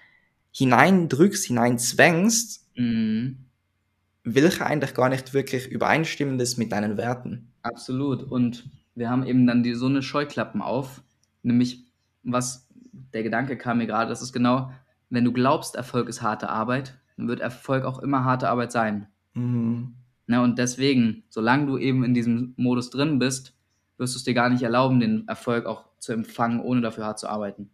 hineindrückst, 0.51 1.46
hineinzwängst, 1.46 2.70
mhm. 2.77 3.38
welcher 4.24 4.67
eigentlich 4.67 4.94
gar 4.94 5.10
nicht 5.10 5.34
wirklich 5.34 5.67
übereinstimmt 5.67 6.41
ist 6.41 6.58
mit 6.58 6.72
deinen 6.72 6.98
Werten. 6.98 7.51
Absolut. 7.62 8.24
Und 8.24 8.70
wir 8.94 9.10
haben 9.10 9.25
eben 9.25 9.48
dann 9.48 9.63
die, 9.63 9.74
so 9.74 9.88
eine 9.88 10.01
Scheuklappen 10.01 10.62
auf, 10.62 11.01
nämlich 11.44 11.86
was 12.24 12.67
der 13.13 13.24
Gedanke 13.24 13.58
kam 13.58 13.79
mir 13.79 13.88
gerade, 13.88 14.10
das 14.10 14.22
ist 14.22 14.34
genau, 14.34 14.72
wenn 15.10 15.25
du 15.25 15.32
glaubst, 15.32 15.75
Erfolg 15.75 16.10
ist 16.10 16.22
harte 16.22 16.50
Arbeit, 16.50 16.98
dann 17.17 17.27
wird 17.27 17.39
Erfolg 17.39 17.86
auch 17.86 18.00
immer 18.00 18.24
harte 18.24 18.50
Arbeit 18.50 18.72
sein. 18.72 19.08
Mhm. 19.34 19.96
Na, 20.27 20.44
und 20.44 20.58
deswegen, 20.58 21.24
solange 21.29 21.67
du 21.67 21.77
eben 21.77 22.03
in 22.03 22.13
diesem 22.13 22.53
Modus 22.58 22.89
drin 22.89 23.20
bist, 23.20 23.55
wirst 23.98 24.15
du 24.15 24.17
es 24.17 24.24
dir 24.24 24.34
gar 24.34 24.50
nicht 24.50 24.63
erlauben, 24.63 25.00
den 25.00 25.27
Erfolg 25.27 25.65
auch 25.65 25.86
zu 26.00 26.13
empfangen, 26.13 26.60
ohne 26.60 26.82
dafür 26.82 27.05
hart 27.05 27.20
zu 27.20 27.29
arbeiten. 27.29 27.70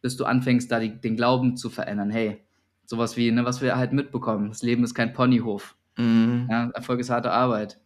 Bis 0.00 0.16
du 0.16 0.24
anfängst, 0.24 0.70
da 0.70 0.80
die, 0.80 1.00
den 1.00 1.16
Glauben 1.16 1.56
zu 1.56 1.70
verändern. 1.70 2.10
Hey, 2.10 2.44
sowas 2.86 3.16
wie, 3.16 3.30
ne, 3.30 3.44
was 3.44 3.60
wir 3.60 3.76
halt 3.76 3.92
mitbekommen. 3.92 4.48
Das 4.48 4.62
Leben 4.62 4.84
ist 4.84 4.94
kein 4.94 5.12
Ponyhof. 5.12 5.76
Mhm. 5.96 6.48
Ja, 6.50 6.70
Erfolg 6.70 7.00
ist 7.00 7.10
harte 7.10 7.30
Arbeit. 7.30 7.80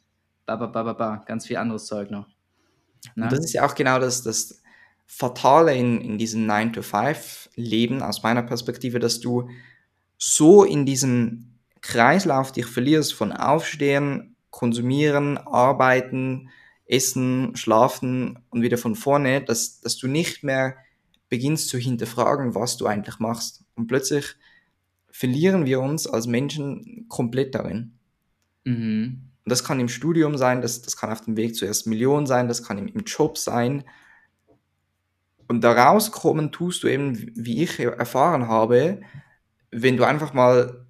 Ba, 0.46 0.56
ba, 0.56 0.66
ba, 0.66 0.82
ba, 0.82 0.92
ba. 0.92 1.16
Ganz 1.26 1.46
viel 1.46 1.56
anderes 1.56 1.86
Zeug 1.86 2.10
noch. 2.10 2.26
Und 3.16 3.30
das 3.30 3.40
ist 3.40 3.52
ja 3.52 3.64
auch 3.64 3.74
genau 3.74 3.98
das, 3.98 4.22
das 4.22 4.62
Fatale 5.06 5.74
in, 5.74 6.00
in 6.00 6.18
diesem 6.18 6.48
9-to-5-Leben 6.48 8.02
aus 8.02 8.22
meiner 8.22 8.42
Perspektive, 8.42 8.98
dass 8.98 9.20
du 9.20 9.48
so 10.16 10.64
in 10.64 10.84
diesem 10.84 11.47
Kreislauf 11.88 12.52
dich 12.52 12.66
verlierst 12.66 13.14
von 13.14 13.32
Aufstehen, 13.32 14.36
Konsumieren, 14.50 15.38
Arbeiten, 15.38 16.50
Essen, 16.84 17.56
Schlafen 17.56 18.40
und 18.50 18.60
wieder 18.60 18.76
von 18.76 18.94
vorne, 18.94 19.42
dass, 19.42 19.80
dass 19.80 19.96
du 19.96 20.06
nicht 20.06 20.44
mehr 20.44 20.76
beginnst 21.30 21.70
zu 21.70 21.78
hinterfragen, 21.78 22.54
was 22.54 22.76
du 22.76 22.84
eigentlich 22.84 23.20
machst. 23.20 23.64
Und 23.74 23.86
plötzlich 23.86 24.36
verlieren 25.10 25.64
wir 25.64 25.80
uns 25.80 26.06
als 26.06 26.26
Menschen 26.26 27.06
komplett 27.08 27.54
darin. 27.54 27.98
Mhm. 28.64 29.22
Und 29.44 29.50
das 29.50 29.64
kann 29.64 29.80
im 29.80 29.88
Studium 29.88 30.36
sein, 30.36 30.60
das, 30.60 30.82
das 30.82 30.98
kann 30.98 31.10
auf 31.10 31.22
dem 31.22 31.38
Weg 31.38 31.56
zur 31.56 31.68
ersten 31.68 31.88
Million 31.88 32.26
sein, 32.26 32.48
das 32.48 32.62
kann 32.62 32.76
im, 32.76 32.88
im 32.88 33.04
Job 33.06 33.38
sein. 33.38 33.84
Und 35.46 35.62
daraus 35.64 36.12
kommen 36.12 36.52
tust 36.52 36.82
du 36.82 36.88
eben, 36.88 37.32
wie 37.34 37.62
ich 37.62 37.80
erfahren 37.80 38.46
habe, 38.46 39.00
wenn 39.70 39.96
du 39.96 40.04
einfach 40.04 40.34
mal 40.34 40.84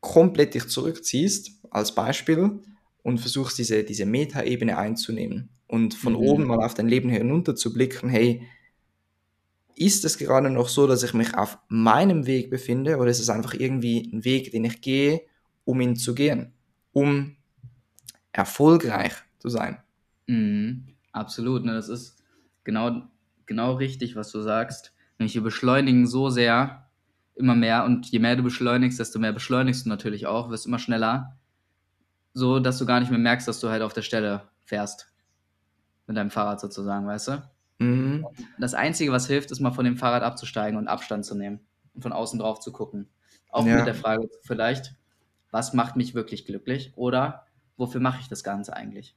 komplett 0.00 0.54
dich 0.54 0.68
zurückziehst, 0.68 1.52
als 1.70 1.94
Beispiel, 1.94 2.60
und 3.02 3.18
versuchst 3.18 3.58
diese, 3.58 3.84
diese 3.84 4.06
Metaebene 4.06 4.76
einzunehmen 4.76 5.48
und 5.66 5.94
von 5.94 6.12
mhm. 6.14 6.18
oben 6.18 6.44
mal 6.46 6.64
auf 6.64 6.74
dein 6.74 6.88
Leben 6.88 7.08
herunter 7.08 7.54
zu 7.56 7.72
blicken, 7.72 8.08
hey, 8.08 8.46
ist 9.76 10.04
es 10.04 10.18
gerade 10.18 10.50
noch 10.50 10.68
so, 10.68 10.86
dass 10.86 11.02
ich 11.02 11.14
mich 11.14 11.34
auf 11.34 11.58
meinem 11.68 12.26
Weg 12.26 12.50
befinde 12.50 12.96
oder 12.96 13.10
ist 13.10 13.20
es 13.20 13.30
einfach 13.30 13.54
irgendwie 13.54 14.10
ein 14.12 14.24
Weg, 14.24 14.50
den 14.50 14.64
ich 14.64 14.80
gehe, 14.80 15.22
um 15.64 15.80
ihn 15.80 15.96
zu 15.96 16.14
gehen, 16.14 16.52
um 16.92 17.36
erfolgreich 18.32 19.12
zu 19.38 19.48
sein? 19.48 19.78
Mhm. 20.26 20.88
Absolut, 21.12 21.64
ne? 21.64 21.72
das 21.72 21.88
ist 21.88 22.22
genau, 22.64 23.02
genau 23.46 23.74
richtig, 23.74 24.16
was 24.16 24.30
du 24.30 24.40
sagst. 24.40 24.92
Wir 25.16 25.42
beschleunigen 25.42 26.06
so 26.06 26.30
sehr, 26.30 26.87
immer 27.38 27.54
mehr 27.54 27.84
und 27.84 28.06
je 28.06 28.18
mehr 28.18 28.36
du 28.36 28.42
beschleunigst, 28.42 28.98
desto 28.98 29.18
mehr 29.18 29.32
beschleunigst 29.32 29.86
du 29.86 29.88
natürlich 29.88 30.26
auch, 30.26 30.50
wirst 30.50 30.66
immer 30.66 30.78
schneller, 30.78 31.36
so 32.34 32.60
dass 32.60 32.78
du 32.78 32.86
gar 32.86 33.00
nicht 33.00 33.10
mehr 33.10 33.18
merkst, 33.18 33.48
dass 33.48 33.60
du 33.60 33.68
halt 33.68 33.82
auf 33.82 33.92
der 33.92 34.02
Stelle 34.02 34.42
fährst. 34.64 35.12
Mit 36.06 36.16
deinem 36.16 36.30
Fahrrad 36.30 36.60
sozusagen, 36.60 37.06
weißt 37.06 37.28
du? 37.28 37.42
Mhm. 37.78 38.26
Das 38.58 38.74
Einzige, 38.74 39.12
was 39.12 39.26
hilft, 39.26 39.50
ist 39.50 39.60
mal 39.60 39.72
von 39.72 39.84
dem 39.84 39.96
Fahrrad 39.96 40.22
abzusteigen 40.22 40.78
und 40.78 40.88
Abstand 40.88 41.24
zu 41.24 41.34
nehmen 41.34 41.60
und 41.94 42.02
von 42.02 42.12
außen 42.12 42.38
drauf 42.38 42.60
zu 42.60 42.72
gucken. 42.72 43.08
Auch 43.50 43.66
ja. 43.66 43.76
mit 43.76 43.86
der 43.86 43.94
Frage 43.94 44.28
vielleicht, 44.42 44.94
was 45.50 45.74
macht 45.74 45.96
mich 45.96 46.14
wirklich 46.14 46.44
glücklich 46.44 46.92
oder 46.96 47.46
wofür 47.76 48.00
mache 48.00 48.20
ich 48.20 48.28
das 48.28 48.44
Ganze 48.44 48.74
eigentlich? 48.74 49.16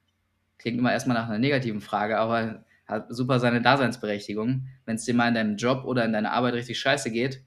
Klingt 0.57 0.77
immer 0.77 0.91
erstmal 0.91 1.17
nach 1.17 1.27
einer 1.27 1.39
negativen 1.39 1.81
Frage, 1.81 2.17
aber 2.17 2.63
hat 2.85 3.07
super 3.09 3.39
seine 3.39 3.61
Daseinsberechtigung. 3.61 4.67
Wenn 4.85 4.95
es 4.95 5.05
dir 5.05 5.13
mal 5.13 5.29
in 5.29 5.33
deinem 5.33 5.55
Job 5.55 5.85
oder 5.85 6.05
in 6.05 6.13
deiner 6.13 6.31
Arbeit 6.31 6.53
richtig 6.53 6.79
scheiße 6.79 7.09
geht, 7.09 7.43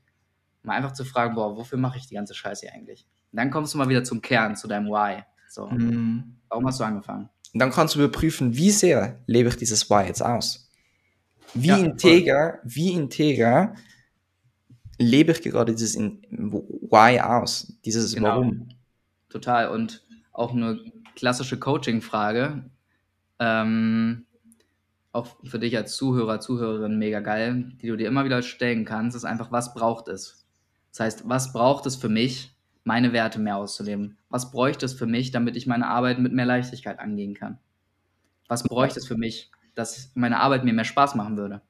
mal 0.65 0.75
einfach 0.75 0.93
zu 0.93 1.05
fragen, 1.05 1.35
boah, 1.35 1.57
wofür 1.57 1.79
mache 1.79 1.99
ich 1.99 2.07
die 2.07 2.15
ganze 2.15 2.35
Scheiße 2.35 2.73
eigentlich? 2.73 3.07
Und 3.33 3.39
dann 3.39 3.51
kommst 3.51 3.75
du 3.75 3.79
mal 3.79 3.89
wieder 3.89 4.05
zum 4.05 4.23
Kern, 4.23 4.57
zu 4.57 4.69
deinem 4.69 4.87
Why. 4.87 5.23
So, 5.49 5.67
mhm. 5.67 6.37
warum 6.49 6.67
hast 6.67 6.81
du 6.81 6.85
angefangen? 6.85 7.29
Und 7.53 7.61
dann 7.61 7.71
kannst 7.71 7.95
du 7.95 8.01
überprüfen, 8.01 8.57
wie 8.57 8.71
sehr 8.71 9.21
lebe 9.27 9.49
ich 9.49 9.57
dieses 9.57 9.89
Why 9.89 10.07
jetzt 10.07 10.23
aus? 10.23 10.71
Wie 11.55 11.69
ja, 11.69 11.77
integer, 11.77 12.59
voll. 12.61 12.61
wie 12.65 12.93
integer 12.93 13.75
lebe 14.99 15.33
ich 15.33 15.43
gerade 15.43 15.75
dieses 15.75 15.97
Why 15.97 17.21
aus? 17.21 17.73
Dieses 17.85 18.15
genau. 18.15 18.29
Warum? 18.29 18.69
Total. 19.29 19.69
Und 19.69 20.05
auch 20.33 20.53
eine 20.53 20.81
klassische 21.15 21.59
Coaching-Frage, 21.59 22.65
ähm, 23.39 24.27
auch 25.13 25.37
für 25.45 25.61
dich 25.61 25.77
als 25.77 25.95
Zuhörer, 25.95 26.41
Zuhörerin 26.41 26.99
mega 26.99 27.21
geil, 27.21 27.73
die 27.81 27.87
du 27.87 27.97
dir 27.97 28.09
immer 28.09 28.25
wieder 28.25 28.43
stellen 28.43 28.85
kannst, 28.85 29.17
ist 29.17 29.25
einfach, 29.25 29.53
was 29.53 29.75
braucht 29.75 30.09
es? 30.09 30.44
Das 30.95 31.01
heißt, 31.01 31.29
was 31.29 31.53
braucht 31.53 31.87
es 31.87 31.97
für 31.97 32.09
mich, 32.09 32.55
meine 32.85 33.13
Werte 33.13 33.41
mehr 33.41 33.57
auszuleben? 33.57 34.17
Was 34.29 34.53
bräuchte 34.53 34.87
es 34.87 34.93
für 34.93 35.07
mich, 35.07 35.33
damit 35.33 35.57
ich 35.57 35.67
meine 35.67 35.89
Arbeit 35.89 36.21
mit 36.21 36.33
mehr 36.33 36.47
Leichtigkeit 36.47 37.01
angehen 37.01 37.35
kann? 37.35 37.59
Was 38.47 38.63
bräuchte 38.63 39.01
es 39.01 39.07
für 39.07 39.17
mich, 39.17 39.51
dass 39.75 40.13
meine 40.15 40.39
Arbeit 40.39 40.65
mir 40.65 40.73
mehr 40.73 40.85
Spaß 40.85 41.17
machen 41.17 41.37
würde? 41.37 41.63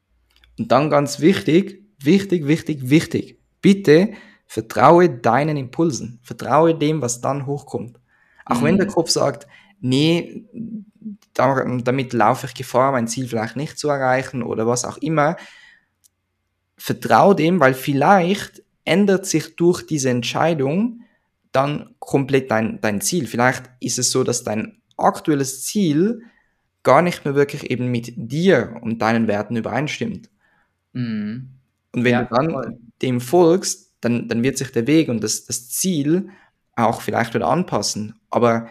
Und 0.58 0.70
dann 0.70 0.90
ganz 0.90 1.20
wichtig, 1.20 1.82
wichtig, 1.98 2.46
wichtig, 2.46 2.90
wichtig. 2.90 3.40
Bitte 3.62 4.12
vertraue 4.46 5.08
deinen 5.08 5.56
Impulsen. 5.56 6.20
Vertraue 6.22 6.74
dem, 6.74 7.00
was 7.00 7.22
dann 7.22 7.46
hochkommt. 7.46 7.98
Auch 8.44 8.60
mhm. 8.60 8.64
wenn 8.64 8.76
der 8.76 8.88
Kopf 8.88 9.08
sagt, 9.08 9.46
nee, 9.80 10.44
damit 11.32 12.12
laufe 12.12 12.46
ich 12.46 12.52
Gefahr, 12.52 12.92
mein 12.92 13.08
Ziel 13.08 13.26
vielleicht 13.26 13.56
nicht 13.56 13.78
zu 13.78 13.88
erreichen 13.88 14.42
oder 14.42 14.66
was 14.66 14.84
auch 14.84 14.98
immer. 14.98 15.38
Vertraue 16.76 17.34
dem, 17.34 17.58
weil 17.58 17.72
vielleicht 17.72 18.63
ändert 18.84 19.26
sich 19.26 19.56
durch 19.56 19.86
diese 19.86 20.10
Entscheidung 20.10 21.00
dann 21.52 21.94
komplett 21.98 22.50
dein, 22.50 22.80
dein 22.80 23.00
Ziel. 23.00 23.26
Vielleicht 23.26 23.70
ist 23.80 23.98
es 23.98 24.10
so, 24.10 24.24
dass 24.24 24.44
dein 24.44 24.80
aktuelles 24.96 25.64
Ziel 25.64 26.22
gar 26.82 27.02
nicht 27.02 27.24
mehr 27.24 27.34
wirklich 27.34 27.70
eben 27.70 27.90
mit 27.90 28.12
dir 28.16 28.76
und 28.82 29.00
deinen 29.00 29.26
Werten 29.26 29.56
übereinstimmt. 29.56 30.28
Mhm. 30.92 31.50
Und 31.92 32.04
wenn 32.04 32.12
ja, 32.12 32.24
du 32.24 32.34
dann 32.34 32.50
voll. 32.50 32.78
dem 33.02 33.20
folgst, 33.20 33.94
dann, 34.00 34.28
dann 34.28 34.42
wird 34.42 34.58
sich 34.58 34.70
der 34.72 34.86
Weg 34.86 35.08
und 35.08 35.22
das, 35.22 35.44
das 35.46 35.70
Ziel 35.70 36.28
auch 36.76 37.00
vielleicht 37.00 37.34
wieder 37.34 37.48
anpassen. 37.48 38.14
Aber 38.30 38.68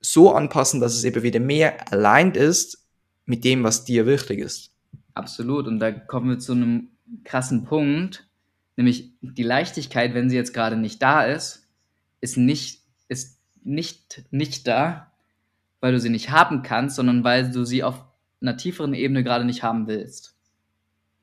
so 0.00 0.32
anpassen, 0.34 0.80
dass 0.80 0.94
es 0.94 1.04
eben 1.04 1.22
wieder 1.22 1.40
mehr 1.40 1.90
allein 1.92 2.32
ist 2.32 2.84
mit 3.24 3.44
dem, 3.44 3.64
was 3.64 3.84
dir 3.84 4.06
wichtig 4.06 4.40
ist. 4.40 4.72
Absolut. 5.14 5.66
Und 5.66 5.78
da 5.80 5.90
kommen 5.92 6.30
wir 6.30 6.38
zu 6.38 6.52
einem 6.52 6.88
krassen 7.24 7.64
Punkt, 7.64 8.27
nämlich 8.78 9.12
die 9.20 9.42
Leichtigkeit, 9.42 10.14
wenn 10.14 10.30
sie 10.30 10.36
jetzt 10.36 10.54
gerade 10.54 10.76
nicht 10.76 11.02
da 11.02 11.24
ist, 11.24 11.68
ist 12.20 12.36
nicht, 12.36 12.82
ist 13.08 13.40
nicht, 13.64 14.24
nicht 14.30 14.68
da, 14.68 15.10
weil 15.80 15.92
du 15.92 16.00
sie 16.00 16.10
nicht 16.10 16.30
haben 16.30 16.62
kannst, 16.62 16.94
sondern 16.94 17.24
weil 17.24 17.50
du 17.50 17.64
sie 17.64 17.82
auf 17.82 18.04
einer 18.40 18.56
tieferen 18.56 18.94
Ebene 18.94 19.24
gerade 19.24 19.44
nicht 19.44 19.64
haben 19.64 19.88
willst. 19.88 20.36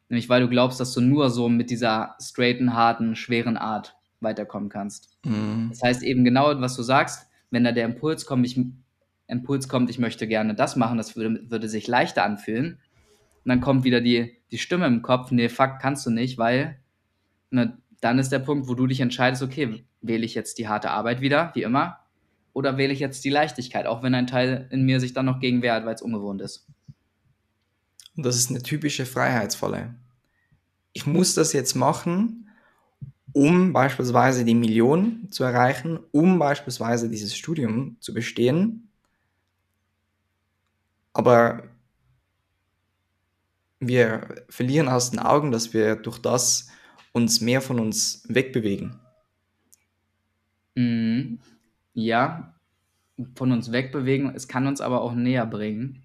Nämlich 0.10 0.28
weil 0.28 0.42
du 0.42 0.50
glaubst, 0.50 0.82
dass 0.82 0.94
du 0.94 1.00
nur 1.00 1.30
so 1.30 1.48
mit 1.48 1.70
dieser 1.70 2.18
straighten, 2.22 2.74
harten, 2.74 3.16
schweren 3.16 3.56
Art 3.56 3.96
weiterkommen 4.20 4.68
kannst. 4.68 5.18
Mhm. 5.24 5.68
Das 5.70 5.82
heißt 5.82 6.04
eben 6.04 6.26
genau, 6.26 6.60
was 6.60 6.76
du 6.76 6.84
sagst, 6.84 7.30
wenn 7.52 7.64
da 7.64 7.72
der 7.72 7.86
Impuls 7.86 8.26
kommt, 8.26 8.46
ich, 8.46 8.60
Impuls 9.28 9.70
kommt, 9.70 9.90
ich 9.90 9.98
möchte 9.98 10.28
gerne 10.28 10.56
das 10.56 10.76
machen, 10.76 10.98
das 10.98 11.16
würde, 11.16 11.50
würde 11.50 11.70
sich 11.70 11.88
leichter 11.88 12.26
anfühlen. 12.26 12.80
Und 13.46 13.50
dann 13.50 13.62
kommt 13.62 13.86
wieder 13.86 14.02
die, 14.02 14.36
die 14.52 14.58
Stimme 14.58 14.88
im 14.88 15.02
Kopf, 15.02 15.32
nee, 15.32 15.48
fuck, 15.48 15.80
kannst 15.80 16.06
du 16.06 16.10
nicht, 16.10 16.38
weil 16.38 16.80
ne, 17.56 17.78
dann 18.02 18.20
ist 18.20 18.32
der 18.32 18.40
Punkt, 18.40 18.68
wo 18.68 18.76
du 18.76 18.86
dich 18.88 19.00
entscheidest, 19.00 19.42
okay, 19.42 19.86
wähle 20.02 20.26
ich 20.26 20.36
jetzt 20.36 20.60
die 20.60 20.68
harte 20.68 20.92
Arbeit 20.92 21.22
wieder, 21.22 21.52
wie 21.56 21.64
immer, 21.64 22.00
oder 22.54 22.78
wähle 22.78 22.94
ich 22.94 23.00
jetzt 23.00 23.26
die 23.26 23.30
Leichtigkeit, 23.30 23.88
auch 23.88 24.04
wenn 24.04 24.14
ein 24.14 24.28
Teil 24.28 24.68
in 24.72 24.84
mir 24.84 25.00
sich 25.00 25.14
dann 25.14 25.26
noch 25.26 25.40
gegen 25.40 25.62
wehrt, 25.62 25.86
weil 25.86 25.96
es 25.96 26.02
ungewohnt 26.02 26.42
ist. 26.42 26.68
Und 28.16 28.26
das 28.26 28.36
ist 28.36 28.50
eine 28.50 28.62
typische 28.62 29.06
Freiheitsfalle. 29.06 29.96
Ich 30.94 31.06
muss 31.06 31.34
das 31.34 31.52
jetzt 31.52 31.76
machen, 31.76 32.50
um 33.34 33.74
beispielsweise 33.74 34.46
die 34.46 34.56
Million 34.56 35.28
zu 35.32 35.44
erreichen, 35.44 36.00
um 36.12 36.40
beispielsweise 36.40 37.10
dieses 37.10 37.36
Studium 37.36 37.98
zu 38.00 38.14
bestehen. 38.14 38.90
Aber 41.12 41.64
wir 43.80 44.46
verlieren 44.50 44.88
aus 44.88 45.12
den 45.12 45.20
Augen, 45.20 45.52
dass 45.52 45.74
wir 45.74 45.98
durch 45.98 46.20
das 46.20 46.70
uns 47.16 47.40
mehr 47.40 47.62
von 47.62 47.80
uns 47.80 48.26
wegbewegen. 48.28 49.00
Mhm. 50.76 51.40
Ja, 51.94 52.54
von 53.36 53.54
uns 53.54 53.72
wegbewegen. 53.72 54.36
Es 54.36 54.50
kann 54.50 54.68
uns 54.68 54.82
aber 54.82 55.00
auch 55.00 55.14
näher 55.14 55.46
bringen. 55.46 56.04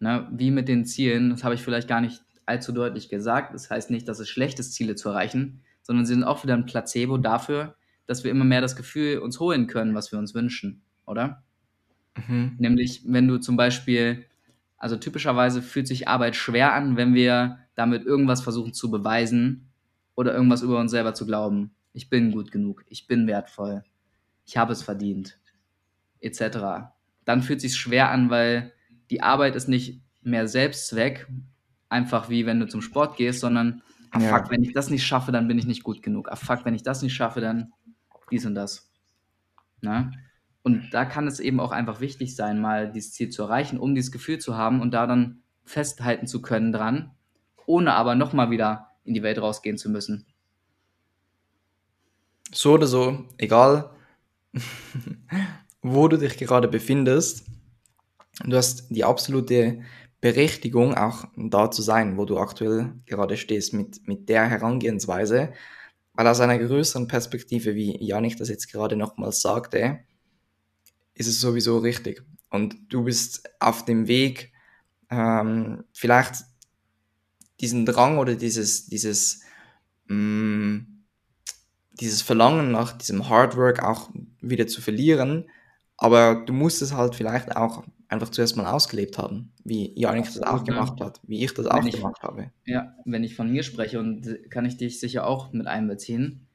Ne? 0.00 0.26
Wie 0.32 0.50
mit 0.50 0.66
den 0.66 0.86
Zielen, 0.86 1.28
das 1.28 1.44
habe 1.44 1.54
ich 1.54 1.60
vielleicht 1.60 1.88
gar 1.88 2.00
nicht 2.00 2.22
allzu 2.46 2.72
deutlich 2.72 3.10
gesagt. 3.10 3.52
Das 3.52 3.68
heißt 3.68 3.90
nicht, 3.90 4.08
dass 4.08 4.18
es 4.18 4.30
schlecht 4.30 4.58
ist, 4.58 4.72
Ziele 4.72 4.94
zu 4.94 5.10
erreichen, 5.10 5.60
sondern 5.82 6.06
sie 6.06 6.14
sind 6.14 6.24
auch 6.24 6.42
wieder 6.42 6.54
ein 6.54 6.64
Placebo 6.64 7.18
dafür, 7.18 7.76
dass 8.06 8.24
wir 8.24 8.30
immer 8.30 8.44
mehr 8.46 8.62
das 8.62 8.76
Gefühl 8.76 9.18
uns 9.18 9.38
holen 9.38 9.66
können, 9.66 9.94
was 9.94 10.10
wir 10.10 10.18
uns 10.18 10.34
wünschen, 10.34 10.80
oder? 11.04 11.42
Mhm. 12.28 12.56
Nämlich, 12.58 13.02
wenn 13.04 13.28
du 13.28 13.36
zum 13.36 13.58
Beispiel, 13.58 14.24
also 14.78 14.96
typischerweise 14.96 15.60
fühlt 15.60 15.86
sich 15.86 16.08
Arbeit 16.08 16.34
schwer 16.34 16.72
an, 16.72 16.96
wenn 16.96 17.12
wir 17.12 17.58
damit 17.74 18.06
irgendwas 18.06 18.40
versuchen 18.40 18.72
zu 18.72 18.90
beweisen 18.90 19.65
oder 20.16 20.34
irgendwas 20.34 20.62
über 20.62 20.80
uns 20.80 20.90
selber 20.90 21.14
zu 21.14 21.24
glauben. 21.26 21.70
Ich 21.92 22.10
bin 22.10 22.32
gut 22.32 22.50
genug, 22.50 22.84
ich 22.88 23.06
bin 23.06 23.28
wertvoll, 23.28 23.84
ich 24.44 24.56
habe 24.56 24.72
es 24.72 24.82
verdient, 24.82 25.38
etc. 26.20 26.90
Dann 27.24 27.42
fühlt 27.42 27.60
sich 27.60 27.76
schwer 27.76 28.10
an, 28.10 28.28
weil 28.28 28.72
die 29.10 29.22
Arbeit 29.22 29.54
ist 29.54 29.68
nicht 29.68 30.02
mehr 30.22 30.48
Selbstzweck, 30.48 31.28
einfach 31.88 32.28
wie 32.28 32.46
wenn 32.46 32.58
du 32.58 32.66
zum 32.66 32.82
Sport 32.82 33.16
gehst, 33.16 33.40
sondern 33.40 33.82
ah 34.10 34.20
ja. 34.20 34.28
fuck, 34.28 34.50
wenn 34.50 34.64
ich 34.64 34.72
das 34.72 34.90
nicht 34.90 35.06
schaffe, 35.06 35.30
dann 35.30 35.46
bin 35.46 35.58
ich 35.58 35.66
nicht 35.66 35.84
gut 35.84 36.02
genug. 36.02 36.30
Ah 36.30 36.36
fuck, 36.36 36.64
wenn 36.64 36.74
ich 36.74 36.82
das 36.82 37.02
nicht 37.02 37.14
schaffe, 37.14 37.40
dann 37.40 37.72
dies 38.30 38.44
und 38.44 38.54
das. 38.54 38.90
Na? 39.80 40.10
Und 40.62 40.90
da 40.92 41.04
kann 41.04 41.28
es 41.28 41.38
eben 41.38 41.60
auch 41.60 41.70
einfach 41.70 42.00
wichtig 42.00 42.34
sein, 42.34 42.60
mal 42.60 42.90
dieses 42.90 43.12
Ziel 43.12 43.28
zu 43.28 43.44
erreichen, 43.44 43.78
um 43.78 43.94
dieses 43.94 44.10
Gefühl 44.10 44.38
zu 44.38 44.56
haben 44.56 44.80
und 44.80 44.92
da 44.92 45.06
dann 45.06 45.42
festhalten 45.64 46.26
zu 46.26 46.42
können 46.42 46.72
dran, 46.72 47.12
ohne 47.66 47.94
aber 47.94 48.16
nochmal 48.16 48.50
wieder 48.50 48.95
in 49.06 49.14
die 49.14 49.22
Welt 49.22 49.38
rausgehen 49.38 49.78
zu 49.78 49.88
müssen. 49.88 50.26
So 52.52 52.74
oder 52.74 52.86
so, 52.86 53.24
egal 53.38 53.90
wo 55.82 56.08
du 56.08 56.16
dich 56.16 56.36
gerade 56.36 56.68
befindest, 56.68 57.46
du 58.44 58.56
hast 58.56 58.88
die 58.90 59.04
absolute 59.04 59.82
Berechtigung, 60.20 60.94
auch 60.94 61.24
da 61.36 61.70
zu 61.70 61.82
sein, 61.82 62.16
wo 62.16 62.24
du 62.24 62.38
aktuell 62.38 62.94
gerade 63.04 63.36
stehst, 63.36 63.72
mit, 63.72 64.06
mit 64.08 64.28
der 64.28 64.48
Herangehensweise. 64.48 65.52
Weil 66.14 66.26
aus 66.26 66.40
einer 66.40 66.58
größeren 66.58 67.08
Perspektive, 67.08 67.74
wie 67.74 68.02
Janik 68.02 68.38
das 68.38 68.48
jetzt 68.48 68.72
gerade 68.72 68.96
nochmals 68.96 69.42
sagte, 69.42 70.00
ist 71.14 71.28
es 71.28 71.40
sowieso 71.40 71.78
richtig. 71.78 72.22
Und 72.50 72.76
du 72.88 73.04
bist 73.04 73.48
auf 73.60 73.84
dem 73.84 74.08
Weg, 74.08 74.52
ähm, 75.10 75.84
vielleicht 75.92 76.36
diesen 77.60 77.86
Drang 77.86 78.18
oder 78.18 78.34
dieses, 78.34 78.86
dieses, 78.86 79.42
mh, 80.06 80.16
mm, 80.16 80.86
dieses 82.00 82.22
Verlangen 82.22 82.70
nach 82.70 82.92
diesem 82.92 83.28
Hardwork 83.28 83.82
auch 83.82 84.10
wieder 84.40 84.66
zu 84.66 84.80
verlieren. 84.80 85.48
Aber 85.96 86.44
du 86.44 86.52
musst 86.52 86.82
es 86.82 86.92
halt 86.92 87.14
vielleicht 87.14 87.56
auch 87.56 87.84
einfach 88.08 88.28
zuerst 88.28 88.56
mal 88.56 88.66
ausgelebt 88.66 89.18
haben, 89.18 89.52
wie 89.64 89.98
Janik 89.98 90.26
das 90.26 90.42
auch 90.42 90.62
gemacht 90.64 91.00
hat, 91.00 91.20
wie 91.24 91.42
ich 91.42 91.54
das 91.54 91.66
auch 91.66 91.84
ich, 91.84 91.96
gemacht 91.96 92.22
habe. 92.22 92.50
Ja, 92.64 92.94
wenn 93.04 93.24
ich 93.24 93.34
von 93.34 93.50
mir 93.50 93.62
spreche 93.62 93.98
und 93.98 94.50
kann 94.50 94.64
ich 94.64 94.76
dich 94.76 95.00
sicher 95.00 95.26
auch 95.26 95.52
mit 95.52 95.66
einbeziehen, 95.66 96.46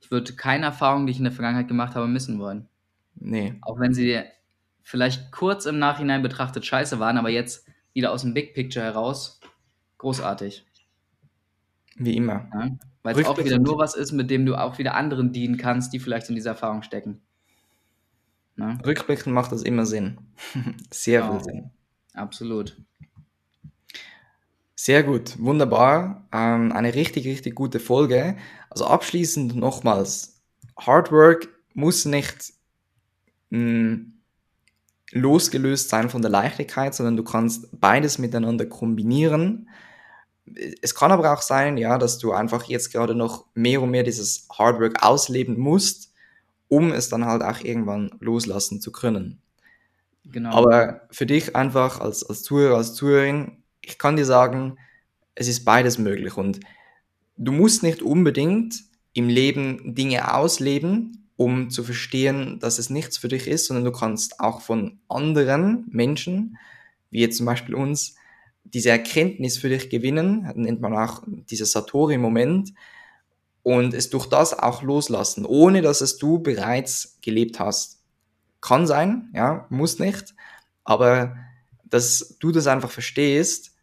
ich 0.00 0.10
würde 0.10 0.34
keine 0.34 0.66
Erfahrung, 0.66 1.06
die 1.06 1.12
ich 1.12 1.18
in 1.18 1.24
der 1.24 1.32
Vergangenheit 1.32 1.68
gemacht 1.68 1.94
habe, 1.94 2.06
missen 2.06 2.38
wollen. 2.38 2.68
Nee. 3.14 3.54
Auch 3.62 3.80
wenn 3.80 3.94
sie 3.94 4.20
vielleicht 4.82 5.32
kurz 5.32 5.66
im 5.66 5.78
Nachhinein 5.78 6.22
betrachtet 6.22 6.66
scheiße 6.66 6.98
waren, 6.98 7.18
aber 7.18 7.30
jetzt 7.30 7.66
wieder 7.94 8.12
aus 8.12 8.22
dem 8.22 8.34
Big 8.34 8.54
Picture 8.54 8.84
heraus 8.84 9.37
großartig. 9.98 10.64
Wie 11.96 12.16
immer. 12.16 12.48
Ja, 12.52 12.70
weil 13.02 13.18
es 13.18 13.26
auch 13.26 13.38
wieder 13.38 13.58
nur 13.58 13.78
was 13.78 13.94
ist, 13.94 14.12
mit 14.12 14.30
dem 14.30 14.46
du 14.46 14.54
auch 14.54 14.78
wieder 14.78 14.94
anderen 14.94 15.32
dienen 15.32 15.56
kannst, 15.56 15.92
die 15.92 15.98
vielleicht 15.98 16.28
in 16.28 16.34
dieser 16.34 16.50
Erfahrung 16.50 16.82
stecken. 16.82 17.20
Ne? 18.56 18.78
Rückblickend 18.84 19.34
macht 19.34 19.52
das 19.52 19.62
immer 19.62 19.86
Sinn. 19.86 20.18
Sehr 20.90 21.20
ja, 21.20 21.30
viel 21.30 21.44
Sinn. 21.44 21.70
Absolut. 22.14 22.76
Sehr 24.74 25.02
gut, 25.02 25.38
wunderbar. 25.38 26.26
Ähm, 26.32 26.72
eine 26.72 26.94
richtig, 26.94 27.26
richtig 27.26 27.54
gute 27.54 27.80
Folge. 27.80 28.36
Also 28.70 28.86
abschließend 28.86 29.56
nochmals, 29.56 30.40
Hard 30.76 31.10
Work 31.10 31.48
muss 31.74 32.04
nicht 32.04 32.52
mh, 33.50 33.58
hm, 33.58 34.12
losgelöst 35.12 35.88
sein 35.88 36.10
von 36.10 36.22
der 36.22 36.30
Leichtigkeit, 36.30 36.94
sondern 36.94 37.16
du 37.16 37.24
kannst 37.24 37.80
beides 37.80 38.18
miteinander 38.18 38.66
kombinieren. 38.66 39.68
Es 40.82 40.94
kann 40.94 41.12
aber 41.12 41.32
auch 41.32 41.42
sein, 41.42 41.76
ja, 41.76 41.98
dass 41.98 42.18
du 42.18 42.32
einfach 42.32 42.64
jetzt 42.64 42.92
gerade 42.92 43.14
noch 43.14 43.46
mehr 43.54 43.82
und 43.82 43.90
mehr 43.90 44.02
dieses 44.02 44.46
Hard 44.56 44.80
Work 44.80 45.02
ausleben 45.02 45.58
musst, 45.58 46.12
um 46.68 46.92
es 46.92 47.08
dann 47.08 47.24
halt 47.24 47.42
auch 47.42 47.60
irgendwann 47.60 48.10
loslassen 48.20 48.80
zu 48.80 48.92
können. 48.92 49.40
Genau. 50.24 50.50
Aber 50.50 51.02
für 51.10 51.26
dich 51.26 51.56
einfach 51.56 52.00
als, 52.00 52.22
als 52.28 52.42
Zuhörer, 52.42 52.76
als 52.76 52.94
Zuhörerin, 52.94 53.62
ich 53.80 53.98
kann 53.98 54.16
dir 54.16 54.26
sagen, 54.26 54.76
es 55.34 55.48
ist 55.48 55.64
beides 55.64 55.98
möglich 55.98 56.36
und 56.36 56.60
du 57.36 57.52
musst 57.52 57.82
nicht 57.82 58.02
unbedingt 58.02 58.74
im 59.14 59.28
Leben 59.28 59.94
Dinge 59.94 60.34
ausleben, 60.34 61.28
um 61.36 61.70
zu 61.70 61.84
verstehen, 61.84 62.58
dass 62.58 62.78
es 62.78 62.90
nichts 62.90 63.16
für 63.16 63.28
dich 63.28 63.46
ist, 63.46 63.66
sondern 63.66 63.84
du 63.84 63.92
kannst 63.92 64.40
auch 64.40 64.60
von 64.60 64.98
anderen 65.08 65.86
Menschen, 65.88 66.58
wie 67.10 67.20
jetzt 67.20 67.36
zum 67.36 67.46
Beispiel 67.46 67.74
uns, 67.74 68.16
diese 68.74 68.90
Erkenntnis 68.90 69.58
für 69.58 69.68
dich 69.68 69.90
gewinnen, 69.90 70.50
nennt 70.54 70.80
man 70.80 70.96
auch 70.96 71.22
dieser 71.26 71.66
Satori-Moment, 71.66 72.72
und 73.62 73.92
es 73.92 74.08
durch 74.08 74.26
das 74.26 74.58
auch 74.58 74.82
loslassen, 74.82 75.44
ohne 75.44 75.82
dass 75.82 76.00
es 76.00 76.16
du 76.16 76.38
bereits 76.38 77.18
gelebt 77.20 77.60
hast. 77.60 78.02
Kann 78.62 78.86
sein, 78.86 79.30
ja, 79.34 79.66
muss 79.68 79.98
nicht, 79.98 80.34
aber 80.84 81.36
dass 81.84 82.36
du 82.40 82.50
das 82.50 82.66
einfach 82.66 82.90
verstehst, 82.90 83.76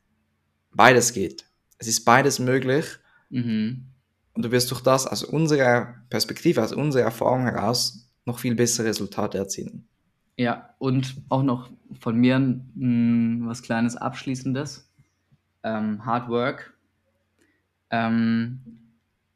beides 0.71 1.13
geht. 1.13 1.45
Es 1.77 1.87
ist 1.87 2.03
beides 2.03 2.39
möglich. 2.39 2.85
Mhm. 3.29 3.85
Und 4.33 4.43
du 4.43 4.51
wirst 4.51 4.71
durch 4.71 4.81
das 4.81 5.05
aus 5.05 5.23
unserer 5.23 5.95
Perspektive, 6.09 6.63
aus 6.63 6.73
unserer 6.73 7.03
Erfahrung 7.03 7.43
heraus 7.43 8.09
noch 8.25 8.39
viel 8.39 8.55
bessere 8.55 8.87
Resultate 8.87 9.37
erzielen. 9.37 9.87
Ja, 10.37 10.75
und 10.79 11.15
auch 11.29 11.43
noch 11.43 11.69
von 11.99 12.17
mir 12.17 12.39
mh, 12.39 12.61
hm, 12.75 13.43
was 13.45 13.61
kleines 13.61 13.95
Abschließendes. 13.95 14.91
Ähm, 15.63 16.05
Hard 16.05 16.29
Work. 16.29 16.73
Ähm, 17.89 18.59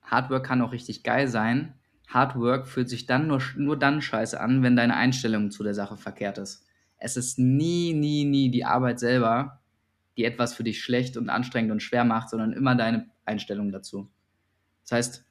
Hard 0.04 0.30
Work 0.30 0.46
kann 0.46 0.62
auch 0.62 0.72
richtig 0.72 1.04
geil 1.04 1.28
sein. 1.28 1.74
Hard 2.08 2.36
Work 2.36 2.68
fühlt 2.68 2.90
sich 2.90 3.06
dann 3.06 3.28
nur, 3.28 3.42
nur 3.56 3.78
dann 3.78 4.02
scheiße 4.02 4.40
an, 4.40 4.64
wenn 4.64 4.76
deine 4.76 4.96
Einstellung 4.96 5.52
zu 5.52 5.64
der 5.64 5.76
Sache 5.76 5.96
verkehrt 5.96 6.38
ist. 6.38 6.66
Es 6.98 7.16
ist 7.16 7.40
nie, 7.40 7.94
nie, 7.94 8.26
nie 8.26 8.50
die 8.50 8.66
Arbeit 8.66 9.00
selber, 9.00 9.60
die 10.18 10.26
etwas 10.26 10.54
für 10.54 10.64
dich 10.64 10.84
schlecht 10.84 11.16
und 11.16 11.30
anstrengend 11.30 11.72
und 11.72 11.82
schwer 11.82 12.04
macht, 12.04 12.30
sondern 12.30 12.52
immer 12.52 12.76
deine 12.76 13.10
Einstellung 13.26 13.72
dazu. 13.72 14.10
Das 14.82 14.92
heißt, 14.92 15.26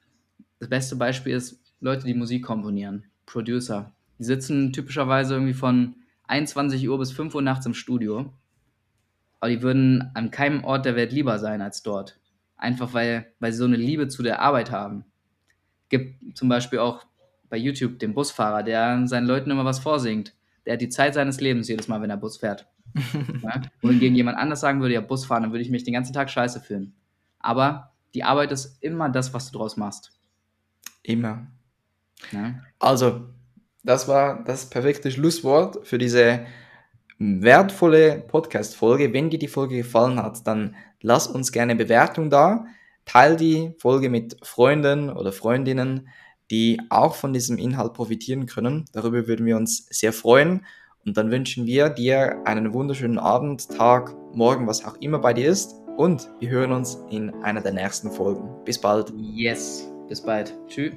das 0.61 0.69
beste 0.69 0.97
Beispiel 0.97 1.35
ist 1.35 1.61
Leute, 1.81 2.07
die 2.07 2.15
Musik 2.15 2.45
komponieren, 2.45 3.05
Producer. 3.27 3.93
Die 4.19 4.25
sitzen 4.25 4.73
typischerweise 4.73 5.35
irgendwie 5.35 5.55
von 5.55 5.97
21 6.25 6.89
Uhr 6.89 6.99
bis 6.99 7.13
5 7.13 7.35
Uhr 7.35 7.43
nachts 7.43 7.67
im 7.67 7.75
Studio. 7.75 8.33
Aber 9.41 9.51
die 9.51 9.63
würden 9.63 10.11
an 10.15 10.31
keinem 10.31 10.65
Ort 10.65 10.85
der 10.85 10.97
Welt 10.97 11.13
lieber 11.13 11.39
sein 11.39 11.63
als 11.63 11.83
dort. 11.83 12.19
Einfach 12.57 12.93
weil, 12.93 13.33
weil 13.39 13.53
sie 13.53 13.59
so 13.59 13.65
eine 13.65 13.77
Liebe 13.77 14.09
zu 14.09 14.23
der 14.23 14.43
Arbeit 14.43 14.71
haben. 14.71 15.05
Gibt 15.89 16.37
zum 16.37 16.49
Beispiel 16.49 16.81
auch 16.81 17.05
bei 17.49 17.57
YouTube 17.57 17.99
den 17.99 18.15
Busfahrer, 18.15 18.63
der 18.63 19.07
seinen 19.07 19.27
Leuten 19.27 19.51
immer 19.51 19.65
was 19.65 19.79
vorsingt. 19.79 20.35
Der 20.67 20.75
hat 20.75 20.81
die 20.81 20.89
Zeit 20.89 21.15
seines 21.15 21.41
Lebens 21.41 21.69
jedes 21.69 21.89
Mal, 21.89 22.03
wenn 22.03 22.11
er 22.11 22.17
Bus 22.17 22.39
fährt. 22.39 22.67
ja? 23.43 23.63
Wohingegen 23.81 24.17
jemand 24.17 24.37
anders 24.39 24.61
sagen 24.61 24.81
würde, 24.81 24.95
ja, 24.95 25.01
Bus 25.01 25.25
fahren, 25.25 25.45
dann 25.45 25.53
würde 25.53 25.63
ich 25.63 25.71
mich 25.71 25.85
den 25.85 25.95
ganzen 25.95 26.13
Tag 26.13 26.31
scheiße 26.31 26.61
fühlen. 26.61 26.95
Aber 27.39 27.93
die 28.15 28.25
Arbeit 28.25 28.53
ist 28.53 28.83
immer 28.83 29.09
das, 29.09 29.33
was 29.33 29.51
du 29.51 29.59
draus 29.59 29.77
machst. 29.77 30.13
Immer. 31.03 31.47
Ja? 32.33 32.61
Also, 32.79 33.31
das 33.83 34.09
war 34.09 34.43
das 34.45 34.67
perfekte 34.67 35.11
Schlusswort 35.11 35.87
für 35.87 35.99
diese 35.99 36.47
wertvolle 37.19 38.25
Podcast-Folge. 38.27 39.13
Wenn 39.13 39.31
dir 39.31 39.39
die 39.39 39.49
Folge 39.49 39.77
gefallen 39.77 40.23
hat, 40.23 40.47
dann 40.47 40.77
lass 41.01 41.27
uns 41.27 41.53
gerne 41.53 41.77
Bewertung 41.77 42.31
da. 42.31 42.67
Teil 43.05 43.37
die 43.37 43.75
Folge 43.79 44.11
mit 44.11 44.37
Freunden 44.43 45.11
oder 45.11 45.33
Freundinnen, 45.33 46.09
die 46.51 46.81
auch 46.91 47.15
von 47.15 47.33
diesem 47.33 47.59
Inhalt 47.59 47.95
profitieren 47.95 48.47
können. 48.47 48.85
Darüber 48.93 49.27
würden 49.27 49.47
wir 49.47 49.57
uns 49.57 49.87
sehr 49.91 50.13
freuen. 50.13 50.65
Und 51.05 51.17
dann 51.17 51.31
wünschen 51.31 51.67
wir 51.67 51.89
dir 51.89 52.43
einen 52.45 52.73
wunderschönen 52.75 53.19
Abend, 53.19 53.69
Tag, 53.71 54.15
Morgen, 54.35 54.67
was 54.67 54.85
auch 54.85 54.97
immer 55.01 55.19
bei 55.19 55.33
dir 55.33 55.49
ist. 55.49 55.75
Und 55.97 56.29
wir 56.39 56.51
hören 56.51 56.73
uns 56.73 56.99
in 57.11 57.35
einer 57.43 57.63
der 57.63 57.73
nächsten 57.73 58.11
Folgen. 58.13 58.49
Bis 58.65 58.79
bald. 58.79 59.13
Yes, 59.17 59.91
bis 60.09 60.21
bald. 60.21 60.55
Tschüss. 60.69 60.93